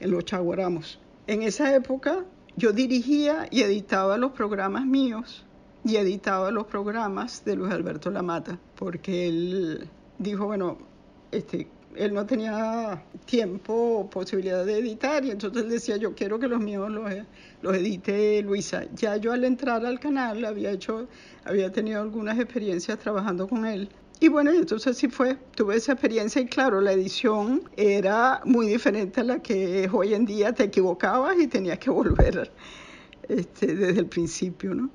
[0.01, 0.99] en Los Chaguaramos.
[1.27, 2.25] En esa época
[2.57, 5.47] yo dirigía y editaba los programas míos
[5.85, 10.79] y editaba los programas de Luis Alberto Lamata, porque él dijo, bueno,
[11.31, 16.39] este, él no tenía tiempo o posibilidad de editar y entonces él decía yo quiero
[16.39, 17.11] que los míos los,
[17.63, 18.85] los edite Luisa.
[18.95, 21.09] Ya yo al entrar al canal había hecho,
[21.45, 23.89] había tenido algunas experiencias trabajando con él.
[24.23, 29.21] Y bueno, entonces sí fue, tuve esa experiencia y claro, la edición era muy diferente
[29.21, 32.53] a la que es hoy en día, te equivocabas y tenías que volver
[33.29, 34.91] este, desde el principio, ¿no?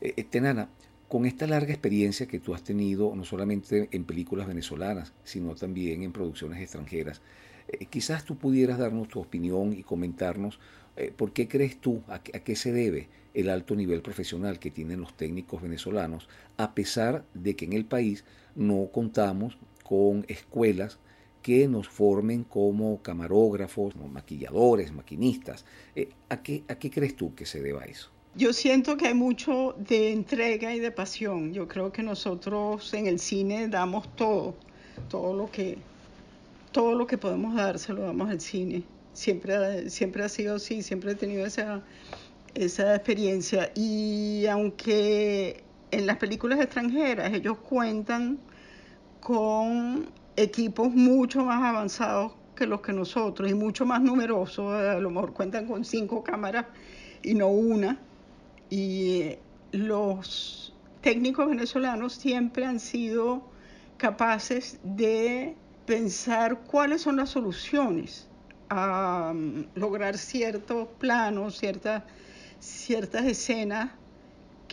[0.00, 0.70] Eh, Tenana,
[1.06, 6.02] con esta larga experiencia que tú has tenido, no solamente en películas venezolanas, sino también
[6.02, 7.20] en producciones extranjeras,
[7.68, 10.58] eh, quizás tú pudieras darnos tu opinión y comentarnos
[10.96, 14.70] eh, por qué crees tú, a, a, qué se debe el alto nivel profesional que
[14.70, 18.24] tienen los técnicos venezolanos, a pesar de que en el país
[18.54, 20.98] no contamos con escuelas
[21.42, 25.64] que nos formen como camarógrafos, maquilladores, maquinistas.
[25.96, 28.10] Eh, ¿a, qué, ¿A qué crees tú que se deba eso?
[28.34, 31.52] Yo siento que hay mucho de entrega y de pasión.
[31.52, 34.54] Yo creo que nosotros en el cine damos todo,
[35.10, 35.76] todo lo que,
[36.70, 38.84] todo lo que podemos dar se lo damos al cine.
[39.12, 41.82] Siempre, siempre ha sido así, siempre he tenido esa,
[42.54, 43.70] esa experiencia.
[43.74, 48.38] Y aunque en las películas extranjeras ellos cuentan
[49.20, 55.10] con equipos mucho más avanzados que los que nosotros y mucho más numerosos, a lo
[55.10, 56.66] mejor cuentan con cinco cámaras
[57.22, 57.98] y no una.
[58.70, 59.36] Y
[59.72, 63.42] los técnicos venezolanos siempre han sido
[63.98, 65.54] capaces de
[65.86, 68.28] pensar cuáles son las soluciones
[68.70, 72.02] a um, lograr ciertos planos, ciertas,
[72.60, 73.90] ciertas escenas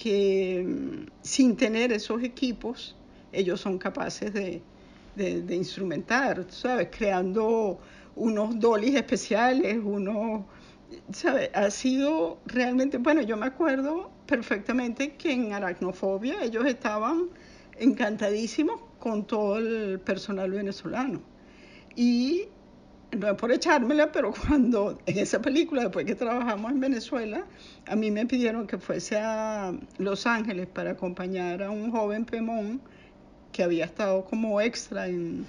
[0.01, 2.95] que um, sin tener esos equipos
[3.33, 4.61] ellos son capaces de,
[5.15, 6.87] de, de instrumentar, ¿sabes?
[6.89, 7.79] Creando
[8.15, 10.45] unos dolis especiales, unos
[11.11, 11.51] ¿sabe?
[11.53, 17.29] Ha sido realmente, bueno, yo me acuerdo perfectamente que en Aracnofobia ellos estaban
[17.77, 21.21] encantadísimos con todo el personal venezolano.
[21.95, 22.47] Y
[23.17, 27.45] no es por echármela, pero cuando en esa película, después que trabajamos en Venezuela,
[27.87, 32.81] a mí me pidieron que fuese a Los Ángeles para acompañar a un joven Pemón
[33.51, 35.45] que había estado como extra en,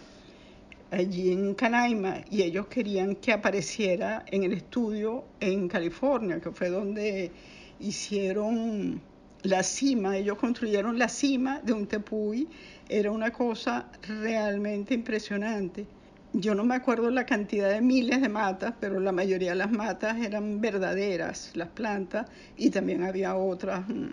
[0.91, 6.71] allí en Canaima y ellos querían que apareciera en el estudio en California, que fue
[6.71, 7.31] donde
[7.79, 9.01] hicieron
[9.43, 12.49] la cima, ellos construyeron la cima de un tepuy,
[12.89, 15.87] era una cosa realmente impresionante.
[16.33, 19.73] Yo no me acuerdo la cantidad de miles de matas, pero la mayoría de las
[19.73, 24.11] matas eran verdaderas, las plantas, y también había otras, mm,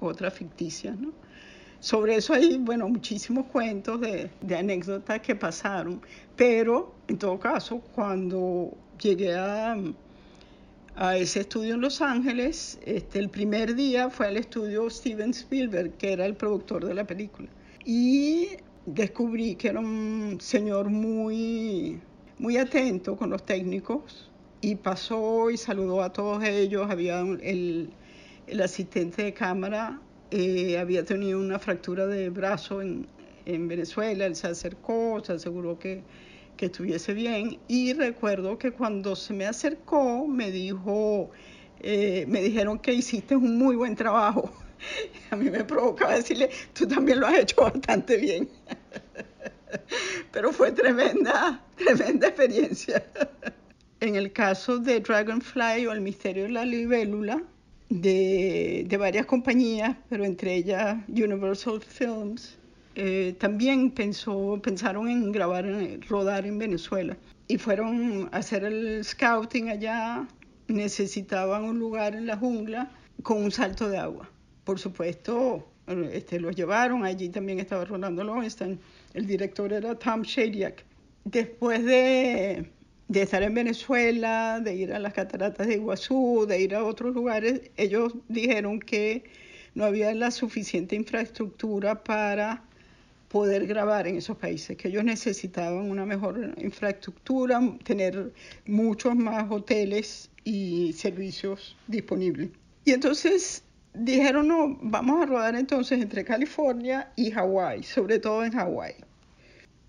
[0.00, 1.12] otras ficticias, ¿no?
[1.78, 6.02] Sobre eso hay, bueno, muchísimos cuentos de, de, anécdotas que pasaron,
[6.36, 9.76] pero en todo caso, cuando llegué a,
[11.16, 16.12] ese estudio en Los Ángeles, este, el primer día fue al estudio Steven Spielberg, que
[16.12, 17.48] era el productor de la película,
[17.86, 18.48] y
[18.86, 22.00] descubrí que era un señor muy,
[22.38, 24.30] muy atento con los técnicos,
[24.62, 27.90] y pasó y saludó a todos ellos, había el,
[28.46, 30.00] el asistente de cámara
[30.30, 33.08] eh, había tenido una fractura de brazo en,
[33.46, 36.04] en, Venezuela, él se acercó, se aseguró que,
[36.56, 37.58] que, estuviese bien.
[37.66, 41.30] Y recuerdo que cuando se me acercó me dijo,
[41.80, 44.52] eh, me dijeron que hiciste un muy buen trabajo.
[45.30, 48.48] A mí me provocaba decirle, tú también lo has hecho bastante bien.
[50.32, 53.04] Pero fue tremenda, tremenda experiencia.
[54.02, 57.42] En el caso de Dragonfly o El misterio de la libélula,
[57.90, 62.56] de, de varias compañías, pero entre ellas Universal Films,
[62.94, 65.66] eh, también pensó, pensaron en grabar,
[66.08, 67.16] rodar en Venezuela.
[67.46, 70.26] Y fueron a hacer el scouting allá,
[70.68, 72.90] necesitaban un lugar en la jungla
[73.22, 74.30] con un salto de agua.
[74.64, 75.66] Por supuesto,
[76.12, 78.78] este, los llevaron, allí también estaba Rolando Lowenstein,
[79.14, 80.84] el director era Tom Shadyac.
[81.24, 82.70] Después de,
[83.08, 87.14] de estar en Venezuela, de ir a las cataratas de Iguazú, de ir a otros
[87.14, 89.24] lugares, ellos dijeron que
[89.74, 92.62] no había la suficiente infraestructura para
[93.28, 98.32] poder grabar en esos países, que ellos necesitaban una mejor infraestructura, tener
[98.66, 102.50] muchos más hoteles y servicios disponibles.
[102.84, 103.62] Y entonces
[103.94, 108.94] dijeron, no, vamos a rodar entonces entre California y Hawái, sobre todo en Hawái.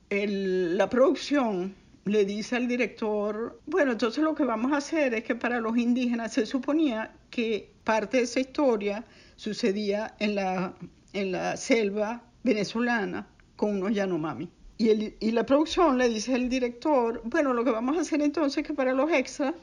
[0.09, 1.75] La producción
[2.05, 5.77] le dice al director, bueno, entonces lo que vamos a hacer es que para los
[5.77, 10.73] indígenas se suponía que parte de esa historia sucedía en la,
[11.13, 14.49] en la selva venezolana con unos Yanomami.
[14.77, 18.21] Y, el, y la producción le dice al director, bueno, lo que vamos a hacer
[18.21, 19.53] entonces es que para los extras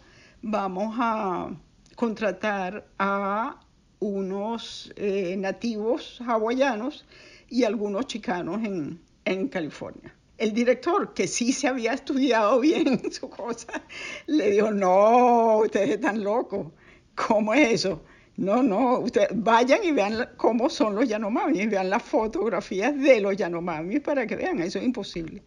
[0.42, 1.50] vamos a
[1.96, 3.58] contratar a
[4.00, 7.04] unos eh, nativos hawaianos
[7.48, 10.14] y algunos chicanos en, en California.
[10.36, 13.82] El director, que sí se había estudiado bien su cosa,
[14.26, 16.68] le dijo, no, ustedes están locos,
[17.14, 18.02] ¿cómo es eso?
[18.36, 23.36] No, no, ustedes vayan y vean cómo son los Yanomami, vean las fotografías de los
[23.36, 25.42] Yanomami para que vean, eso es imposible.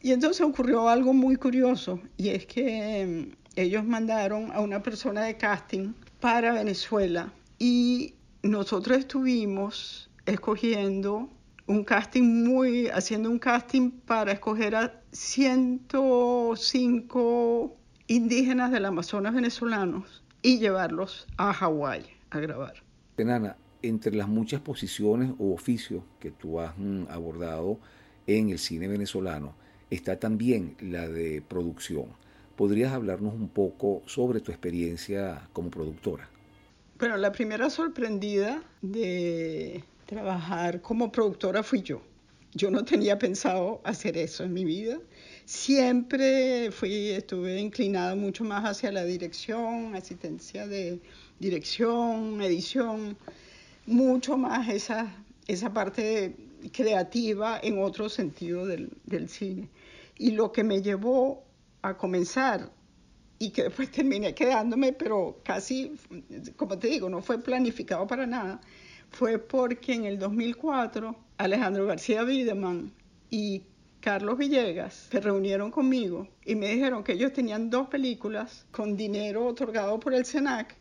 [0.00, 5.22] Y entonces ocurrió algo muy curioso, y es que mm, ellos mandaron a una persona
[5.24, 11.30] de casting para Venezuela y nosotros estuvimos escogiendo
[11.66, 17.74] un casting muy, haciendo un casting para escoger a 105
[18.06, 22.74] indígenas del Amazonas venezolanos y llevarlos a Hawái a grabar.
[23.16, 27.78] Tenana, entre las muchas posiciones o oficios que tú has mm, abordado
[28.26, 29.54] en el cine venezolano,
[29.90, 32.06] está también la de producción.
[32.56, 36.28] ¿Podrías hablarnos un poco sobre tu experiencia como productora?
[37.04, 42.00] Bueno, la primera sorprendida de trabajar como productora fui yo.
[42.54, 44.98] Yo no tenía pensado hacer eso en mi vida.
[45.44, 50.98] Siempre fui, estuve inclinada mucho más hacia la dirección, asistencia de
[51.38, 53.18] dirección, edición,
[53.84, 55.14] mucho más esa,
[55.46, 56.34] esa parte
[56.72, 59.68] creativa en otro sentido del, del cine.
[60.16, 61.44] Y lo que me llevó
[61.82, 62.72] a comenzar
[63.44, 65.92] y que después terminé quedándome, pero casi,
[66.56, 68.60] como te digo, no fue planificado para nada,
[69.10, 72.92] fue porque en el 2004 Alejandro García Wiedemann
[73.28, 73.62] y
[74.00, 79.46] Carlos Villegas se reunieron conmigo y me dijeron que ellos tenían dos películas con dinero
[79.46, 80.76] otorgado por el SENAC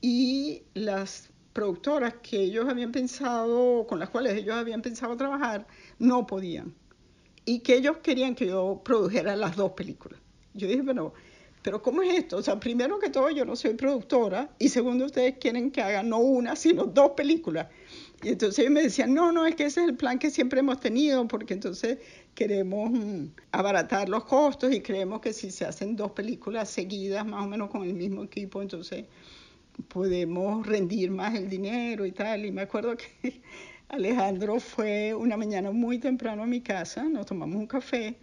[0.00, 5.66] y las productoras que ellos habían pensado, con las cuales ellos habían pensado trabajar,
[6.00, 6.74] no podían.
[7.44, 10.20] Y que ellos querían que yo produjera las dos películas.
[10.52, 11.12] Yo dije, bueno,
[11.66, 12.36] pero ¿cómo es esto?
[12.36, 16.04] O sea, primero que todo yo no soy productora y segundo ustedes quieren que haga
[16.04, 17.66] no una, sino dos películas.
[18.22, 20.78] Y entonces me decían, no, no, es que ese es el plan que siempre hemos
[20.78, 21.98] tenido, porque entonces
[22.36, 27.44] queremos mm, abaratar los costos y creemos que si se hacen dos películas seguidas, más
[27.44, 29.06] o menos con el mismo equipo, entonces
[29.88, 32.46] podemos rendir más el dinero y tal.
[32.46, 33.40] Y me acuerdo que
[33.88, 38.16] Alejandro fue una mañana muy temprano a mi casa, nos tomamos un café,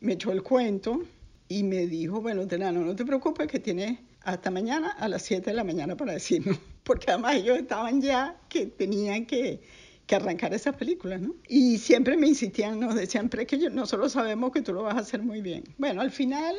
[0.00, 1.02] me echó el cuento
[1.48, 5.50] y me dijo, bueno, Tenano, no te preocupes que tienes hasta mañana a las 7
[5.50, 9.60] de la mañana para decirnos, porque además ellos estaban ya que tenían que,
[10.06, 11.34] que arrancar esas películas, ¿no?
[11.48, 14.96] Y siempre me insistían, nos decían, pero es que nosotros sabemos que tú lo vas
[14.96, 15.64] a hacer muy bien.
[15.78, 16.56] Bueno, al final,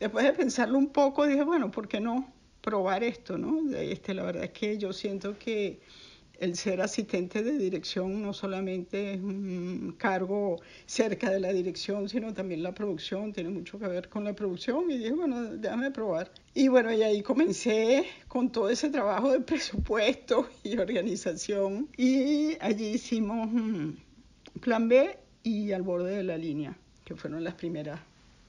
[0.00, 3.70] después de pensarlo un poco, dije, bueno, ¿por qué no probar esto, no?
[3.76, 5.80] Este, la verdad es que yo siento que
[6.42, 12.34] el ser asistente de dirección no solamente es un cargo cerca de la dirección, sino
[12.34, 16.32] también la producción, tiene mucho que ver con la producción y dije, bueno, déjame probar.
[16.52, 22.86] Y bueno, y ahí comencé con todo ese trabajo de presupuesto y organización y allí
[22.86, 23.48] hicimos
[24.60, 28.00] Plan B y Al borde de la línea, que fueron las primeras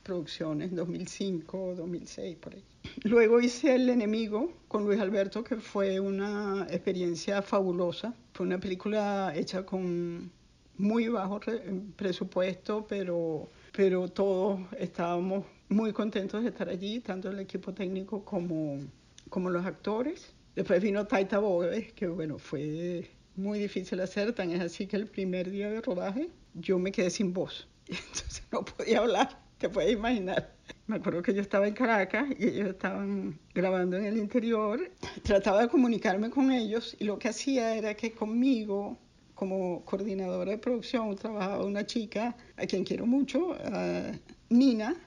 [0.03, 2.63] producciones, 2005, 2006, por ahí.
[3.03, 8.13] Luego hice El enemigo con Luis Alberto, que fue una experiencia fabulosa.
[8.33, 10.31] Fue una película hecha con
[10.77, 11.39] muy bajo
[11.95, 18.79] presupuesto, pero, pero todos estábamos muy contentos de estar allí, tanto el equipo técnico como,
[19.29, 20.33] como los actores.
[20.55, 25.07] Después vino Taita Bóves, que bueno, fue muy difícil hacer, tan es así que el
[25.07, 27.67] primer día de rodaje yo me quedé sin voz.
[27.87, 30.51] Entonces no podía hablar, te puedes imaginar.
[30.88, 34.91] Me acuerdo que yo estaba en Caracas y ellos estaban grabando en el interior.
[35.24, 38.97] Trataba de comunicarme con ellos y lo que hacía era que conmigo,
[39.34, 43.55] como coordinadora de producción, trabajaba una chica a quien quiero mucho,
[44.49, 44.97] Nina,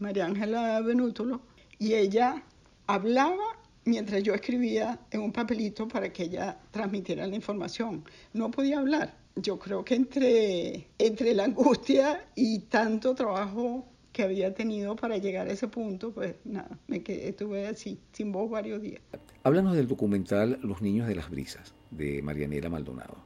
[0.00, 1.42] María Ángela Benútulo,
[1.78, 2.42] y ella
[2.88, 3.44] hablaba
[3.84, 8.04] mientras yo escribía en un papelito para que ella transmitiera la información.
[8.32, 9.14] No podía hablar.
[9.36, 15.48] Yo creo que entre, entre la angustia y tanto trabajo que había tenido para llegar
[15.48, 19.00] a ese punto, pues nada, me quedé, estuve así, sin voz varios días.
[19.42, 23.18] Háblanos del documental Los Niños de las Brisas, de Marianela Maldonado.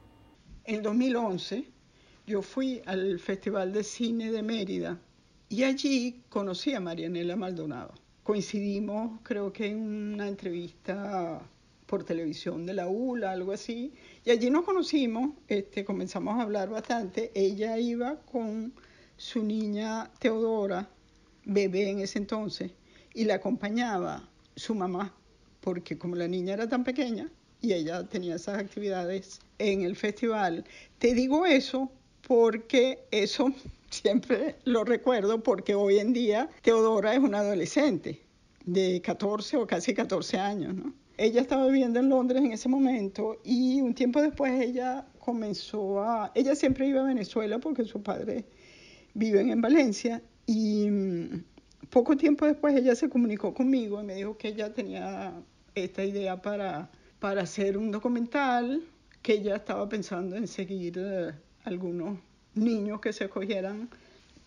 [0.65, 1.65] En 2011
[2.27, 4.99] yo fui al Festival de Cine de Mérida
[5.49, 7.93] y allí conocí a Marianela Maldonado.
[8.23, 9.77] Coincidimos, creo que en
[10.13, 11.41] una entrevista
[11.85, 16.69] por televisión de la ULA, algo así, y allí nos conocimos, este, comenzamos a hablar
[16.69, 17.31] bastante.
[17.35, 18.73] Ella iba con
[19.17, 20.89] su niña Teodora,
[21.45, 22.71] bebé en ese entonces,
[23.13, 25.13] y la acompañaba su mamá,
[25.61, 30.65] porque como la niña era tan pequeña y ella tenía esas actividades en el festival,
[30.99, 31.91] te digo eso
[32.27, 33.51] porque eso
[33.89, 38.21] siempre lo recuerdo porque hoy en día Teodora es una adolescente
[38.65, 40.93] de 14 o casi 14 años, ¿no?
[41.17, 46.29] Ella estaba viviendo en Londres en ese momento y un tiempo después ella comenzó a...
[46.35, 48.43] Ella siempre iba a Venezuela porque sus padres
[49.15, 51.43] viven en Valencia y mm,
[51.89, 55.33] poco tiempo después ella se comunicó conmigo y me dijo que ella tenía
[55.73, 56.89] esta idea para,
[57.19, 58.83] para hacer un documental,
[59.21, 61.31] que ella estaba pensando en seguir eh,
[61.63, 62.19] algunos
[62.53, 63.89] niños que se escogieran.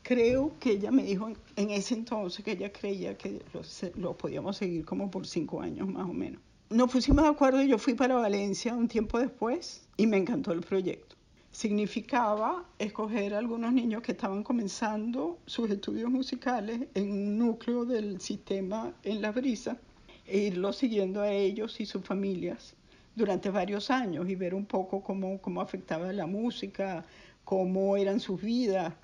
[0.03, 4.57] Creo que ella me dijo en, ese entonces que ella creía que los, los podíamos
[4.57, 6.41] seguir como por cinco años más o menos.
[6.71, 10.53] Nos pusimos de acuerdo y yo fui para Valencia un tiempo después y me encantó
[10.53, 11.18] el proyecto.
[11.59, 18.21] Significaba escoger a algunos niños que estaban comenzando sus estudios musicales en un núcleo del
[18.21, 19.77] sistema en la brisa
[20.25, 22.77] e irlos siguiendo a ellos y sus familias
[23.17, 27.05] durante varios años y ver un poco cómo, cómo afectaba la música,
[27.43, 28.95] cómo eran sus vidas,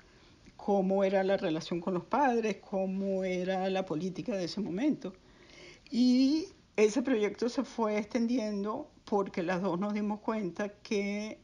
[0.55, 5.11] cómo era la relación con los padres, cómo era la política de ese momento.
[5.91, 6.47] Y
[6.77, 11.37] ese proyecto se fue extendiendo porque las dos nos dimos cuenta que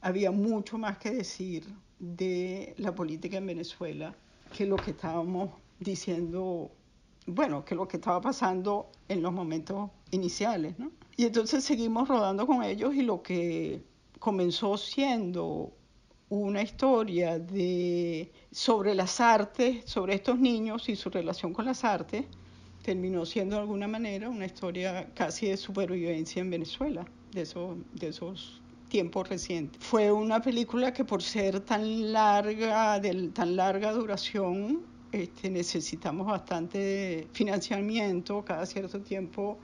[0.00, 1.64] había mucho más que decir
[1.98, 4.14] de la política en Venezuela
[4.56, 6.70] que lo que estábamos diciendo,
[7.26, 10.90] bueno, que lo que estaba pasando en los momentos iniciales, ¿no?
[11.16, 13.82] Y entonces seguimos rodando con ellos y lo que
[14.18, 15.72] comenzó siendo
[16.30, 22.24] una historia de, sobre las artes, sobre estos niños y su relación con las artes,
[22.82, 28.08] terminó siendo de alguna manera una historia casi de supervivencia en Venezuela, de esos, de
[28.08, 28.60] esos
[28.90, 29.82] tiempos recientes.
[29.82, 34.82] Fue una película que por ser tan larga, de tan larga duración,
[35.12, 39.58] este, necesitamos bastante financiamiento, cada cierto tiempo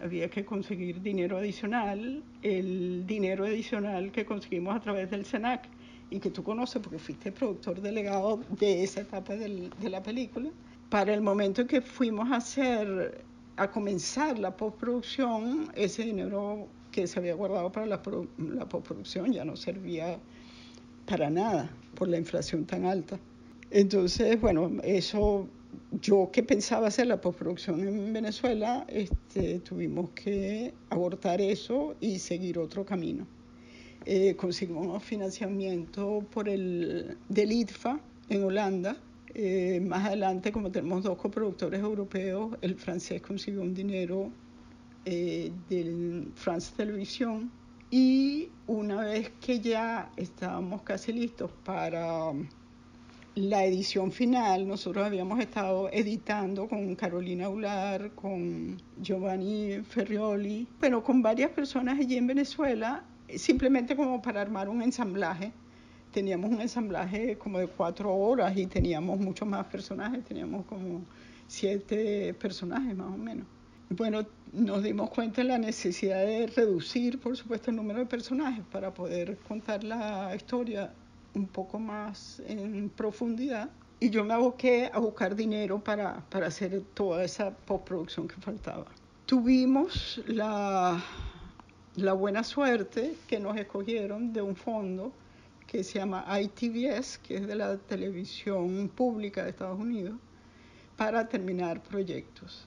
[0.00, 5.68] había que conseguir dinero adicional, el dinero adicional que conseguimos a través del SENAC
[6.08, 10.50] y que tú conoces porque fuiste productor delegado de esa etapa del, de la película.
[10.88, 13.22] Para el momento en que fuimos a hacer,
[13.56, 18.00] a comenzar la postproducción, ese dinero que se había guardado para la,
[18.38, 20.18] la postproducción ya no servía
[21.06, 23.18] para nada por la inflación tan alta.
[23.70, 25.48] Entonces, bueno, eso,
[26.00, 32.58] yo que pensaba hacer la postproducción en Venezuela, este, tuvimos que abortar eso y seguir
[32.58, 33.26] otro camino
[34.06, 38.96] eh, conseguimos financiamiento por el, del ITFA en Holanda.
[39.34, 44.30] Eh, más adelante, como tenemos dos coproductores europeos, el francés consiguió un dinero
[45.04, 45.52] eh,
[46.34, 47.50] France Television
[47.90, 52.32] y una vez que ya estábamos casi listos para
[53.34, 61.22] la edición final, nosotros habíamos estado editando con Carolina Ular, con Giovanni Ferrioli, pero con
[61.22, 63.04] varias personas allí en Venezuela
[63.36, 65.52] simplemente como para armar un ensamblaje.
[66.12, 71.02] Teníamos un ensamblaje como de cuatro horas y teníamos muchos más personajes, teníamos como
[71.46, 73.46] siete personajes más o menos.
[73.90, 78.64] Bueno, nos dimos cuenta de la necesidad de reducir, por supuesto, el número de personajes
[78.70, 80.92] para poder contar la historia
[81.34, 83.70] un poco más en profundidad.
[83.98, 88.86] Y yo me aboqué a buscar dinero para, para hacer toda esa postproducción que faltaba.
[89.26, 91.02] Tuvimos la
[91.96, 95.12] la buena suerte que nos escogieron de un fondo
[95.66, 100.14] que se llama ITVS, que es de la televisión pública de Estados Unidos,
[100.96, 102.66] para terminar proyectos.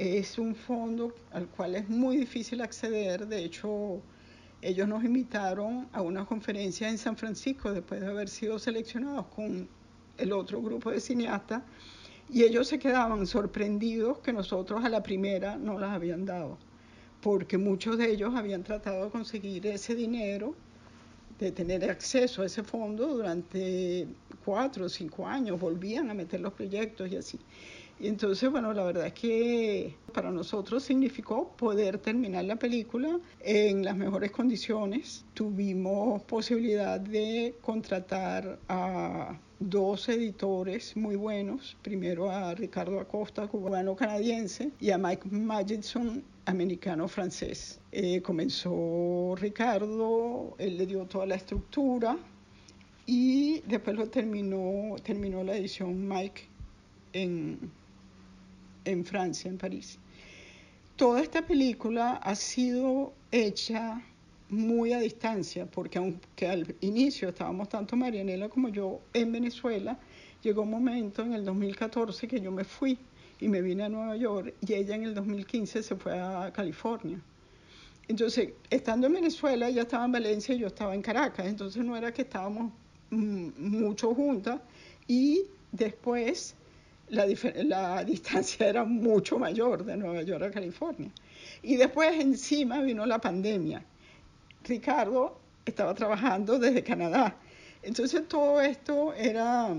[0.00, 4.00] Es un fondo al cual es muy difícil acceder, de hecho
[4.62, 9.68] ellos nos invitaron a una conferencia en San Francisco después de haber sido seleccionados con
[10.16, 11.64] el otro grupo de cineastas
[12.30, 16.56] y ellos se quedaban sorprendidos que nosotros a la primera no las habían dado,
[17.20, 20.54] porque muchos de ellos habían tratado de conseguir ese dinero,
[21.38, 24.08] de tener acceso a ese fondo durante
[24.46, 27.38] cuatro o cinco años, volvían a meter los proyectos y así.
[28.02, 33.84] Y entonces, bueno, la verdad es que para nosotros significó poder terminar la película en
[33.84, 35.26] las mejores condiciones.
[35.34, 44.92] Tuvimos posibilidad de contratar a dos editores muy buenos, primero a Ricardo Acosta, cubano-canadiense, y
[44.92, 47.80] a Mike Magidson, americano-francés.
[47.92, 52.16] Eh, comenzó Ricardo, él le dio toda la estructura
[53.04, 56.44] y después lo terminó, terminó la edición Mike
[57.12, 57.79] en
[58.84, 59.98] en Francia, en París.
[60.96, 64.02] Toda esta película ha sido hecha
[64.50, 69.98] muy a distancia, porque aunque al inicio estábamos tanto Marianela como yo en Venezuela,
[70.42, 72.98] llegó un momento en el 2014 que yo me fui
[73.40, 77.20] y me vine a Nueva York y ella en el 2015 se fue a California.
[78.08, 81.96] Entonces, estando en Venezuela, ella estaba en Valencia y yo estaba en Caracas, entonces no
[81.96, 82.72] era que estábamos
[83.10, 84.60] mm, mucho juntas
[85.06, 86.56] y después
[87.10, 91.10] la, distancia era mucho mayor de Nueva York a California.
[91.62, 93.82] Y después encima vino la pandemia.
[94.64, 97.36] Ricardo estaba trabajando desde Canadá.
[97.82, 99.74] Entonces todo esto era,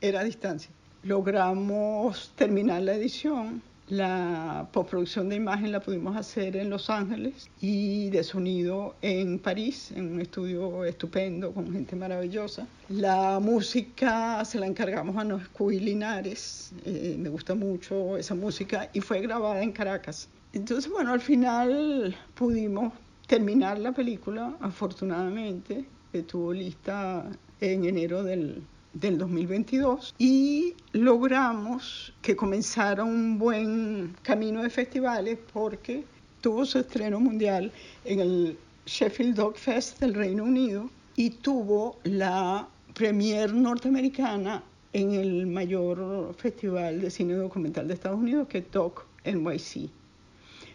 [0.00, 0.70] era a distancia.
[1.02, 8.08] Logramos terminar la edición la postproducción de imagen la pudimos hacer en Los Ángeles y
[8.10, 12.68] de sonido en París, en un estudio estupendo con gente maravillosa.
[12.88, 19.00] La música se la encargamos a Noscuy Linares, eh, me gusta mucho esa música y
[19.00, 20.28] fue grabada en Caracas.
[20.52, 22.92] Entonces, bueno, al final pudimos
[23.26, 27.26] terminar la película, afortunadamente, estuvo lista
[27.60, 28.62] en enero del
[28.92, 36.04] del 2022 y logramos que comenzara un buen camino de festivales porque
[36.40, 37.70] tuvo su estreno mundial
[38.04, 44.62] en el Sheffield Dog Fest del Reino Unido y tuvo la premier norteamericana
[44.92, 49.90] en el mayor festival de cine documental de Estados Unidos que es Doc NYC.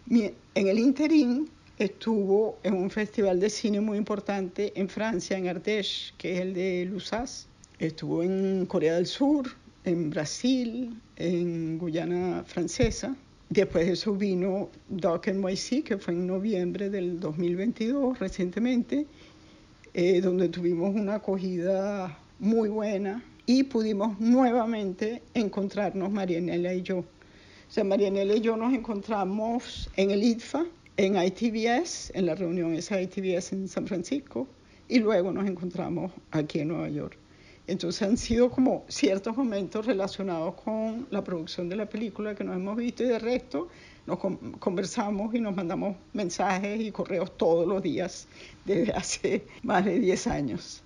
[0.10, 6.14] En el interín estuvo en un festival de cine muy importante en Francia, en Ardèche,
[6.18, 7.48] que es el de Lussas,
[7.80, 9.50] Estuvo en Corea del Sur,
[9.84, 13.14] en Brasil, en Guyana Francesa.
[13.50, 19.06] Después de eso vino Doc NYC, que fue en noviembre del 2022, recientemente,
[19.94, 27.00] eh, donde tuvimos una acogida muy buena y pudimos nuevamente encontrarnos Marianela y yo.
[27.00, 27.06] O
[27.68, 30.66] sea, Marianela y yo nos encontramos en el ITFA,
[30.96, 34.48] en ITVS, en la reunión esa ITVS en San Francisco,
[34.88, 37.18] y luego nos encontramos aquí en Nueva York.
[37.68, 42.56] Entonces han sido como ciertos momentos relacionados con la producción de la película que nos
[42.56, 43.68] hemos visto y de resto
[44.06, 44.20] nos
[44.60, 48.28] conversamos y nos mandamos mensajes y correos todos los días
[48.64, 50.82] desde hace más de 10 años.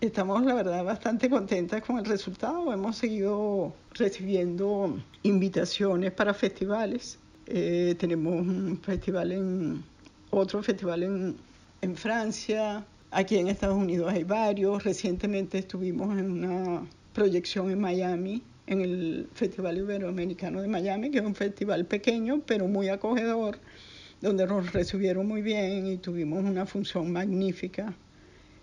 [0.00, 2.72] Estamos, la verdad, bastante contentas con el resultado.
[2.72, 7.18] Hemos seguido recibiendo invitaciones para festivales.
[7.46, 9.84] Eh, tenemos un festival en,
[10.30, 11.36] otro festival en,
[11.82, 14.84] en Francia, Aquí en Estados Unidos hay varios.
[14.84, 21.24] Recientemente estuvimos en una proyección en Miami, en el Festival Iberoamericano de Miami, que es
[21.24, 23.58] un festival pequeño pero muy acogedor,
[24.20, 27.92] donde nos recibieron muy bien y tuvimos una función magnífica.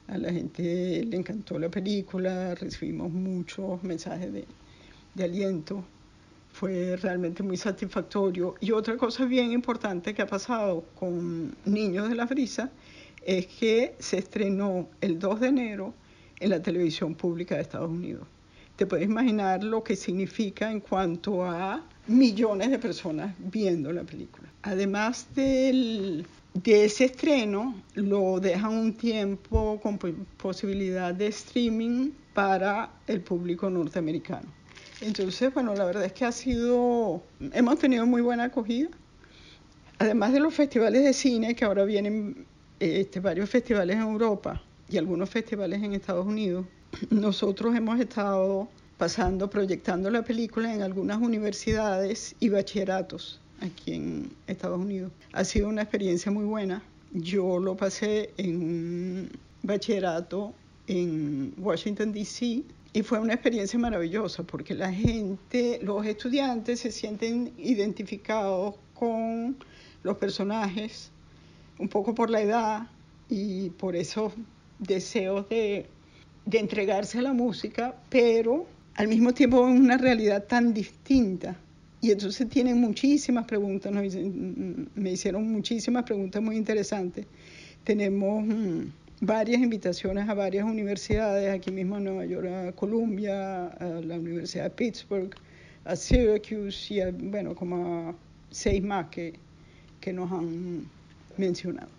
[0.07, 4.45] A la gente le encantó la película, recibimos muchos mensajes de,
[5.13, 5.83] de aliento.
[6.53, 8.55] Fue realmente muy satisfactorio.
[8.61, 12.71] Y otra cosa bien importante que ha pasado con Niños de la Brisa
[13.27, 15.93] es que se estrenó el 2 de enero
[16.39, 18.25] en la televisión pública de Estados Unidos.
[18.77, 24.47] Te puedes imaginar lo que significa en cuanto a millones de personas viendo la película.
[24.61, 29.97] Además del, de ese estreno, lo dejan un tiempo con
[30.37, 34.47] posibilidad de streaming para el público norteamericano.
[35.01, 37.21] Entonces, bueno, la verdad es que ha sido,
[37.51, 38.89] hemos tenido muy buena acogida.
[39.99, 42.45] Además de los festivales de cine que ahora vienen
[42.79, 46.65] este, varios festivales en Europa y algunos festivales en Estados Unidos,
[47.09, 48.67] nosotros hemos estado
[48.97, 55.11] pasando, proyectando la película en algunas universidades y bachilleratos aquí en Estados Unidos.
[55.33, 56.81] Ha sido una experiencia muy buena.
[57.11, 59.29] Yo lo pasé en un
[59.63, 60.53] bachillerato
[60.87, 62.63] en Washington, D.C.
[62.93, 69.57] Y fue una experiencia maravillosa porque la gente, los estudiantes se sienten identificados con
[70.03, 71.11] los personajes
[71.79, 72.87] un poco por la edad
[73.29, 74.33] y por esos
[74.79, 75.85] deseos de,
[76.51, 78.65] entregarse a la música, pero
[78.95, 81.57] al mismo tiempo es una realidad tan distinta.
[81.99, 87.25] Y entonces tienen muchísimas preguntas, me hicieron muchísimas preguntas muy interesantes.
[87.83, 88.81] Tenemos mm,
[89.21, 94.65] varias invitaciones a varias universidades, aquí mismo en Nueva York, a Columbia, a la Universidad
[94.65, 95.35] de Pittsburgh,
[95.83, 98.15] a Syracuse y bueno, como a
[98.51, 99.33] seis más que,
[99.99, 100.85] que nos han
[101.39, 101.89] mencionado.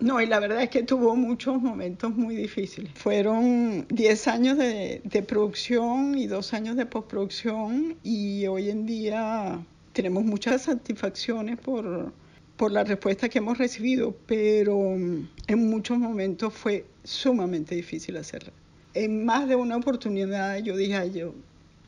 [0.00, 2.90] No, y la verdad es que tuvo muchos momentos muy difíciles.
[2.94, 10.24] Fueron 10 años de, producción y dos años de postproducción y hoy en día tenemos
[10.24, 12.12] muchas satisfacciones por,
[12.56, 18.52] por la respuesta que hemos recibido, pero en muchos momentos fue sumamente difícil hacerla.
[18.94, 21.34] En más de una oportunidad yo dije, yo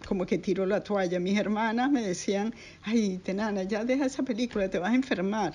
[0.07, 1.19] como que tiro la toalla.
[1.21, 5.55] Mis hermanas me decían, ay, Tenana, ya deja esa película, te vas a enfermar.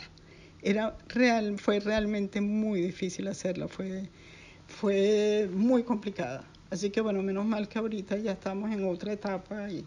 [0.64, 4.09] Era real, fue realmente muy difícil hacerla, fue,
[4.68, 6.43] fue muy complicada.
[6.70, 9.84] Así que bueno, menos mal que ahorita ya estamos en otra etapa y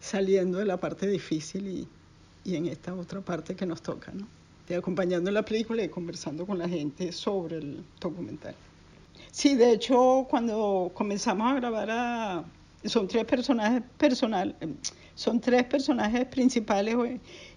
[0.00, 1.88] saliendo de la parte difícil y,
[2.44, 4.26] y en esta otra parte que nos toca, ¿no?
[4.68, 8.54] De acompañando la película y conversando con la gente sobre el documental.
[9.30, 12.44] Sí, de hecho, cuando comenzamos a grabar a,
[12.84, 14.54] son tres personajes personal,
[15.14, 16.96] son tres personajes principales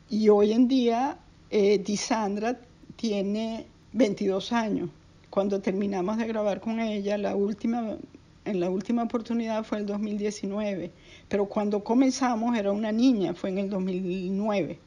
[0.09, 1.17] y hoy en día
[1.49, 2.59] eh, Disandra
[2.95, 4.89] tiene 22 años.
[5.29, 7.97] Cuando terminamos de grabar con ella, la última,
[8.45, 10.91] en la última oportunidad fue el 2019,
[11.27, 14.79] pero cuando comenzamos era una niña, fue en el 2009.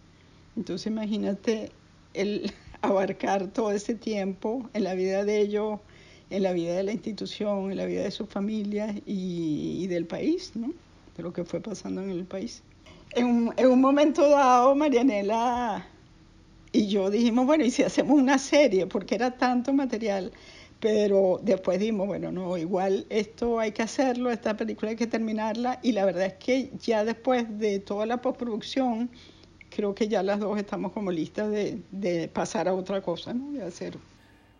[0.56, 1.70] Entonces imagínate
[2.14, 2.52] el
[2.82, 5.80] abarcar todo ese tiempo en la vida de ellos
[6.30, 10.52] en la vida de la institución, en la vida de sus familias y, del país,
[10.54, 10.72] ¿no?
[11.16, 12.62] de lo que fue pasando en el país.
[13.12, 15.86] En un, en un momento dado, Marianela
[16.72, 18.86] y yo dijimos, bueno, ¿y si hacemos una serie?
[18.86, 20.32] Porque era tanto material.
[20.80, 25.80] Pero después dijimos, bueno, no, igual esto hay que hacerlo, esta película hay que terminarla.
[25.82, 29.10] Y la verdad es que ya después de toda la postproducción,
[29.70, 33.50] creo que ya las dos estamos como listas de, de pasar a otra cosa, ¿no?
[33.52, 33.98] De hacer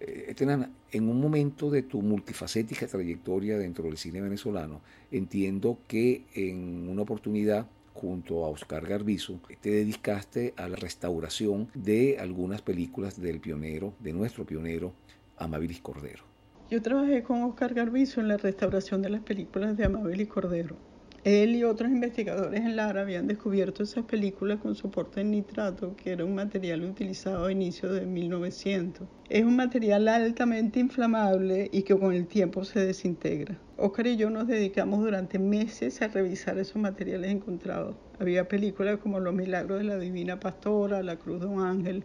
[0.01, 4.81] eh, Tenana, en un momento de tu multifacética trayectoria dentro del cine venezolano,
[5.11, 7.67] entiendo que en una oportunidad
[7.99, 14.13] junto a Oscar Garbizo, te dedicaste a la restauración de algunas películas del pionero, de
[14.13, 14.93] nuestro pionero,
[15.37, 16.23] Amabilis Cordero.
[16.71, 20.77] Yo trabajé con Oscar Garbizo en la restauración de las películas de Amabilis Cordero.
[21.25, 26.13] Él y otros investigadores en Lara habían descubierto esas películas con soporte en nitrato, que
[26.13, 29.09] era un material utilizado a inicios de 1900.
[29.29, 33.59] Es un material altamente inflamable y que con el tiempo se desintegra.
[33.77, 37.97] Oscar y yo nos dedicamos durante meses a revisar esos materiales encontrados.
[38.21, 42.05] Había películas como Los Milagros de la Divina Pastora, La Cruz de un Ángel.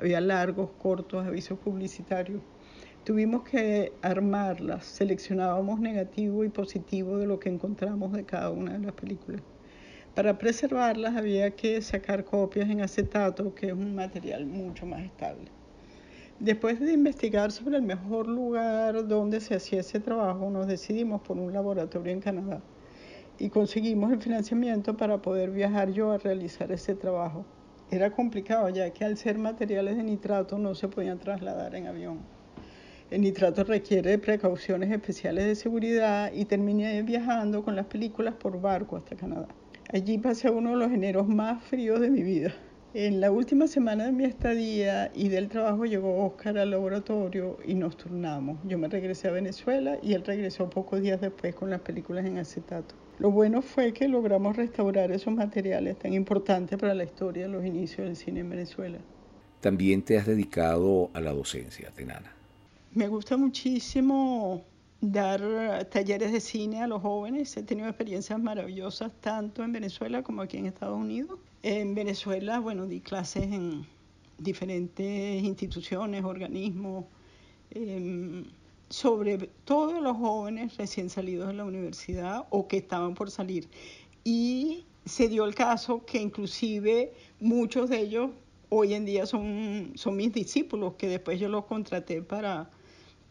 [0.00, 2.42] Había largos, cortos, avisos publicitarios.
[3.04, 8.80] Tuvimos que armarlas, seleccionábamos negativo y positivo de lo que encontramos de cada una de
[8.80, 9.40] las películas.
[10.14, 15.50] Para preservarlas había que sacar copias en acetato, que es un material mucho más estable.
[16.40, 21.38] Después de investigar sobre el mejor lugar donde se hacía ese trabajo, nos decidimos por
[21.38, 22.60] un laboratorio en Canadá
[23.38, 27.46] y conseguimos el financiamiento para poder viajar yo a realizar ese trabajo.
[27.90, 32.39] Era complicado ya que al ser materiales de nitrato no se podían trasladar en avión.
[33.10, 38.96] El nitrato requiere precauciones especiales de seguridad y terminé viajando con las películas por barco
[38.96, 39.48] hasta Canadá.
[39.92, 42.54] Allí pasé uno de los eneros más fríos de mi vida.
[42.94, 47.74] En la última semana de mi estadía y del trabajo llegó Oscar al laboratorio y
[47.74, 48.60] nos turnamos.
[48.64, 52.38] Yo me regresé a Venezuela y él regresó pocos días después con las películas en
[52.38, 52.94] acetato.
[53.18, 57.66] Lo bueno fue que logramos restaurar esos materiales tan importantes para la historia de los
[57.66, 58.98] inicios del cine en Venezuela.
[59.60, 62.39] También te has dedicado a la docencia, Tenana.
[62.92, 64.64] Me gusta muchísimo
[65.00, 67.56] dar talleres de cine a los jóvenes.
[67.56, 71.38] He tenido experiencias maravillosas tanto en Venezuela como aquí en Estados Unidos.
[71.62, 73.86] En Venezuela, bueno, di clases en
[74.38, 77.04] diferentes instituciones, organismos,
[77.70, 78.46] em,
[78.88, 83.68] sobre todo los jóvenes recién salidos de la universidad o que estaban por salir.
[84.24, 88.30] Y se dio el caso que inclusive muchos de ellos
[88.68, 92.68] hoy en día son, son mis discípulos, que después yo los contraté para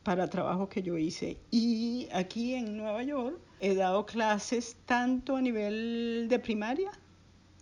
[0.10, 1.38] para trabajos que yo hice.
[1.52, 6.90] Y aquí en Nueva York he dado clases tanto a nivel de primaria,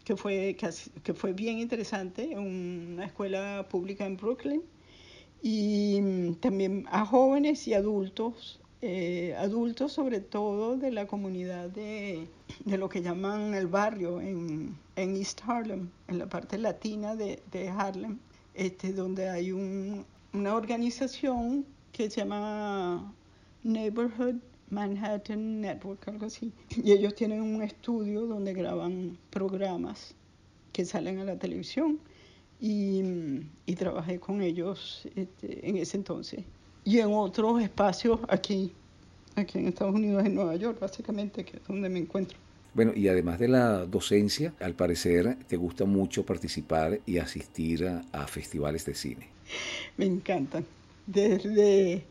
[0.06, 0.56] que fue,
[1.04, 4.62] que fue bien interesante, en una escuela pública en Brooklyn,
[5.42, 12.30] y también a jóvenes y adultos, eh, adultos sobre todo de la comunidad de,
[12.64, 17.44] de, lo que llaman el barrio en, en East Harlem, en la parte latina de,
[17.52, 18.20] de Harlem,
[18.54, 21.66] este, donde hay un una organización
[21.98, 23.12] que se llama
[23.64, 24.36] Neighborhood
[24.70, 26.54] Manhattan Network, algo así.
[26.84, 30.14] Y ellos tienen un estudio donde graban programas
[30.74, 32.00] que salen a la televisión
[32.62, 33.02] y,
[33.66, 36.44] y trabajé con ellos este, en ese entonces.
[36.84, 38.74] Y en otros espacios aquí,
[39.36, 42.38] aquí en Estados Unidos, en Nueva York, básicamente, que es donde me encuentro.
[42.76, 48.06] Bueno, y además de la docencia, al parecer te gusta mucho participar y asistir a,
[48.12, 49.30] a festivales de cine.
[49.98, 50.64] Me encantan.
[51.08, 52.06] Desde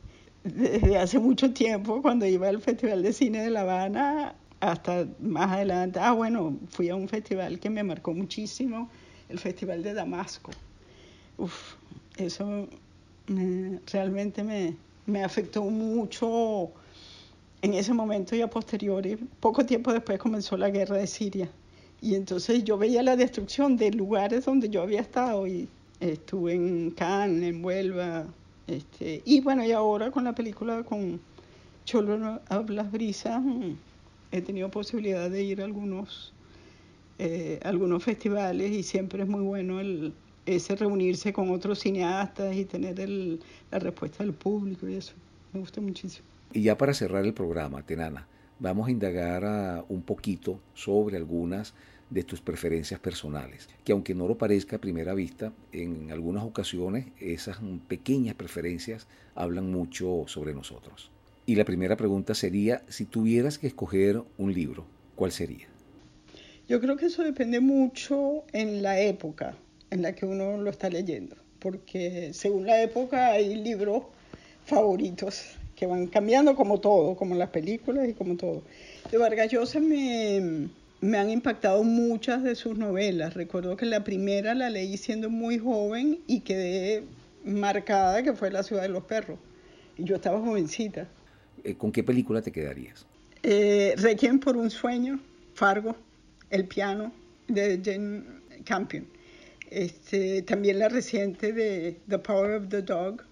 [0.55, 5.51] desde hace mucho tiempo, cuando iba al Festival de Cine de La Habana, hasta más
[5.53, 8.89] adelante, ah, bueno, fui a un festival que me marcó muchísimo,
[9.29, 10.53] el Festival de Damasco.
[11.37, 11.75] Uf,
[12.17, 12.69] eso
[13.93, 14.77] realmente me,
[15.07, 16.71] me afectó mucho
[17.61, 19.17] en ese momento y a posteriori.
[19.41, 21.51] Poco tiempo después comenzó la guerra de Siria.
[22.01, 25.69] Y entonces yo veía la destrucción de lugares donde yo había estado y
[25.99, 28.27] estuve en Cannes, en Huelva,
[28.67, 31.21] este, y bueno, y ahora con la película con
[31.85, 33.73] Cholo of las Brisas, mm,
[34.33, 36.33] he tenido posibilidad de ir a algunos,
[37.19, 40.13] eh, algunos festivales y siempre es muy bueno el,
[40.47, 43.41] ese reunirse con otros cineastas y tener el,
[43.71, 45.15] la respuesta del público y eso.
[45.53, 46.27] Me gusta muchísimo.
[46.53, 48.27] Y ya para cerrar el programa, Tenana,
[48.59, 51.75] vamos a indagar un poquito sobre algunas
[52.11, 57.07] de tus preferencias personales, que aunque no lo parezca a primera vista, en algunas ocasiones
[57.21, 61.11] esas pequeñas preferencias hablan mucho sobre nosotros.
[61.47, 64.85] Y la primera pregunta sería, si tuvieras que escoger un libro,
[65.15, 65.67] ¿cuál sería?
[66.69, 69.55] Yo creo que eso depende mucho en la época
[69.91, 74.03] en la que uno lo está leyendo, porque según la época hay libros
[74.65, 78.63] favoritos que van cambiando como todo, como las películas y como todo.
[79.11, 80.69] De Vargas Llosa me,
[81.01, 83.35] me han impactado muchas de sus novelas.
[83.35, 87.05] Recuerdo que la primera la leí siendo muy joven y quedé
[87.45, 89.39] marcada, que fue La ciudad de los perros.
[89.97, 91.09] Y yo estaba jovencita.
[91.65, 93.07] Eh, ¿Con qué película te quedarías?
[93.43, 95.21] Eh, Requiem por un sueño,
[95.55, 95.97] Fargo,
[96.51, 97.13] El piano,
[97.49, 98.23] de Jane
[98.65, 99.07] Campion.
[99.71, 103.23] Este, también la reciente de The Power of the Dog.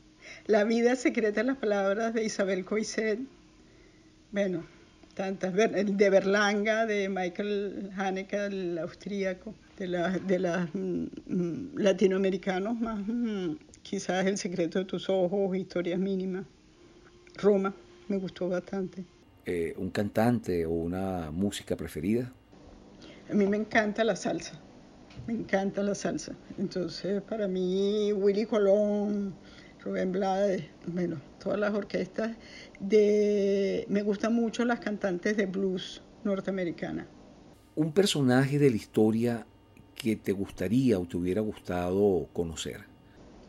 [0.47, 3.19] La vida secreta de las palabras de Isabel Coixet.
[4.33, 4.65] Bueno,
[5.15, 12.79] tantas, de Berlanga, de Michael Haneke, el austríaco, de, la, de los mm, mm, latinoamericanos
[12.79, 16.45] más, mm, quizás El secreto de tus ojos, Historias mínimas,
[17.37, 17.75] Roma,
[18.09, 19.05] me gustó bastante.
[19.47, 22.33] Eh, ¿Un cantante o una música preferida?
[23.31, 24.61] A mí me encanta la salsa,
[25.27, 26.35] me encanta la salsa.
[26.59, 29.35] Entonces, para mí, Willy Colón,
[29.83, 32.37] Rubén Blades, bueno, todas las orquestas.
[32.81, 37.07] De, me gustan mucho las cantantes de blues norteamericana.
[37.77, 39.47] Un personaje de la historia
[39.95, 42.81] que te gustaría o te hubiera gustado conocer.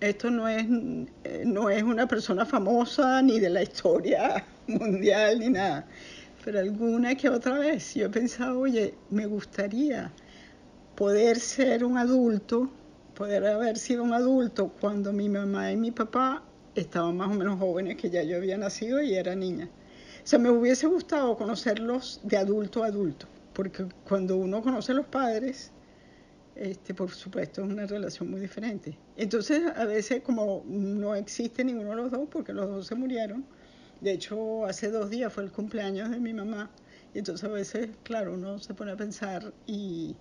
[0.01, 0.65] Esto no es,
[1.23, 5.87] eh, no es una persona famosa ni de la historia mundial ni nada,
[6.43, 10.11] pero alguna que otra vez yo he pensado, oye, me gustaría
[10.95, 12.69] poder ser un adulto,
[13.15, 16.43] poder haber sido un adulto cuando mi mamá y mi papá
[16.75, 19.69] estaban más o menos jóvenes que ya yo había nacido y era niña.
[20.23, 24.95] O sea, me hubiese gustado conocerlos de adulto a adulto, porque cuando uno conoce a
[24.95, 25.71] los padres,
[26.55, 28.97] este, por supuesto es una relación muy diferente.
[29.17, 33.45] Entonces, a veces como no existe ninguno de los dos, porque los dos se murieron,
[34.01, 36.69] de hecho, hace dos días fue el cumpleaños de mi mamá,
[37.13, 40.15] y entonces a veces, claro, uno se pone a pensar y,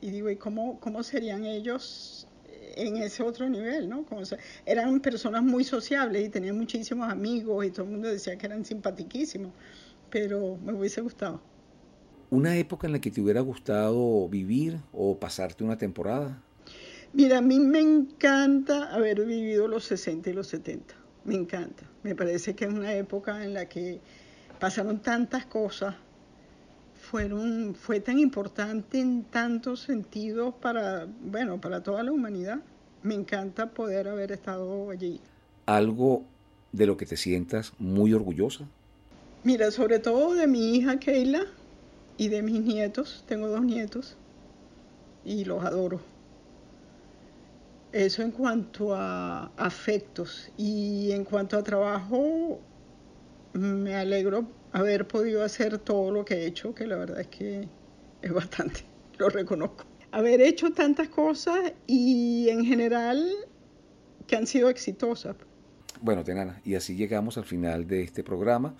[0.00, 2.27] y digo, ¿y cómo, cómo serían ellos
[2.76, 4.04] en ese otro nivel, ¿no?
[4.04, 4.22] Como
[4.66, 8.64] eran personas muy sociables y tenían muchísimos amigos y todo el mundo decía que eran
[8.64, 9.52] simpatiquísimos,
[10.10, 11.40] pero me hubiese gustado.
[12.30, 16.42] ¿Una época en la que te hubiera gustado vivir o pasarte una temporada?
[17.14, 20.94] Mira, a mí me encanta haber vivido los 60 y los 70,
[21.24, 21.84] me encanta.
[22.02, 24.00] Me parece que es una época en la que
[24.60, 25.94] pasaron tantas cosas
[27.08, 32.58] fueron, fue tan importante en tantos sentidos para, bueno, para toda la humanidad.
[33.02, 35.20] Me encanta poder haber estado allí.
[35.64, 36.24] ¿Algo
[36.72, 38.66] de lo que te sientas muy orgullosa?
[39.42, 41.46] Mira, sobre todo de mi hija Keila
[42.18, 43.24] y de mis nietos.
[43.26, 44.16] Tengo dos nietos
[45.24, 46.00] y los adoro.
[47.92, 52.60] Eso en cuanto a afectos y en cuanto a trabajo,
[53.52, 57.68] me alegro haber podido hacer todo lo que he hecho, que la verdad es que
[58.22, 58.80] es bastante,
[59.18, 59.84] lo reconozco.
[60.10, 63.30] Haber hecho tantas cosas y en general
[64.26, 65.36] que han sido exitosas.
[66.00, 68.76] Bueno, Tenana, y así llegamos al final de este programa.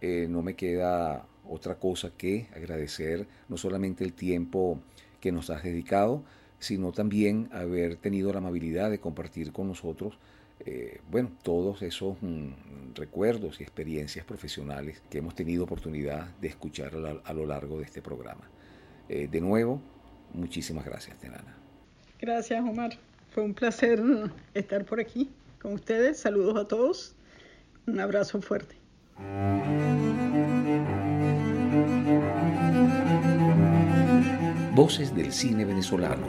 [0.00, 4.80] Eh, no me queda otra cosa que agradecer no solamente el tiempo
[5.20, 6.24] que nos has dedicado,
[6.58, 10.18] sino también haber tenido la amabilidad de compartir con nosotros
[10.64, 16.92] eh, bueno, todos esos mm, recuerdos y experiencias profesionales que hemos tenido oportunidad de escuchar
[17.24, 18.48] a, lo largo de este programa.
[19.08, 19.80] Eh, de nuevo,
[20.32, 21.56] muchísimas gracias, Tenana.
[22.18, 22.98] Gracias, Omar.
[23.30, 24.02] Fue un placer
[24.54, 25.30] estar por aquí
[25.60, 26.18] con ustedes.
[26.18, 27.14] Saludos a todos.
[27.86, 28.76] Un abrazo fuerte.
[34.74, 36.28] Voces del cine venezolano,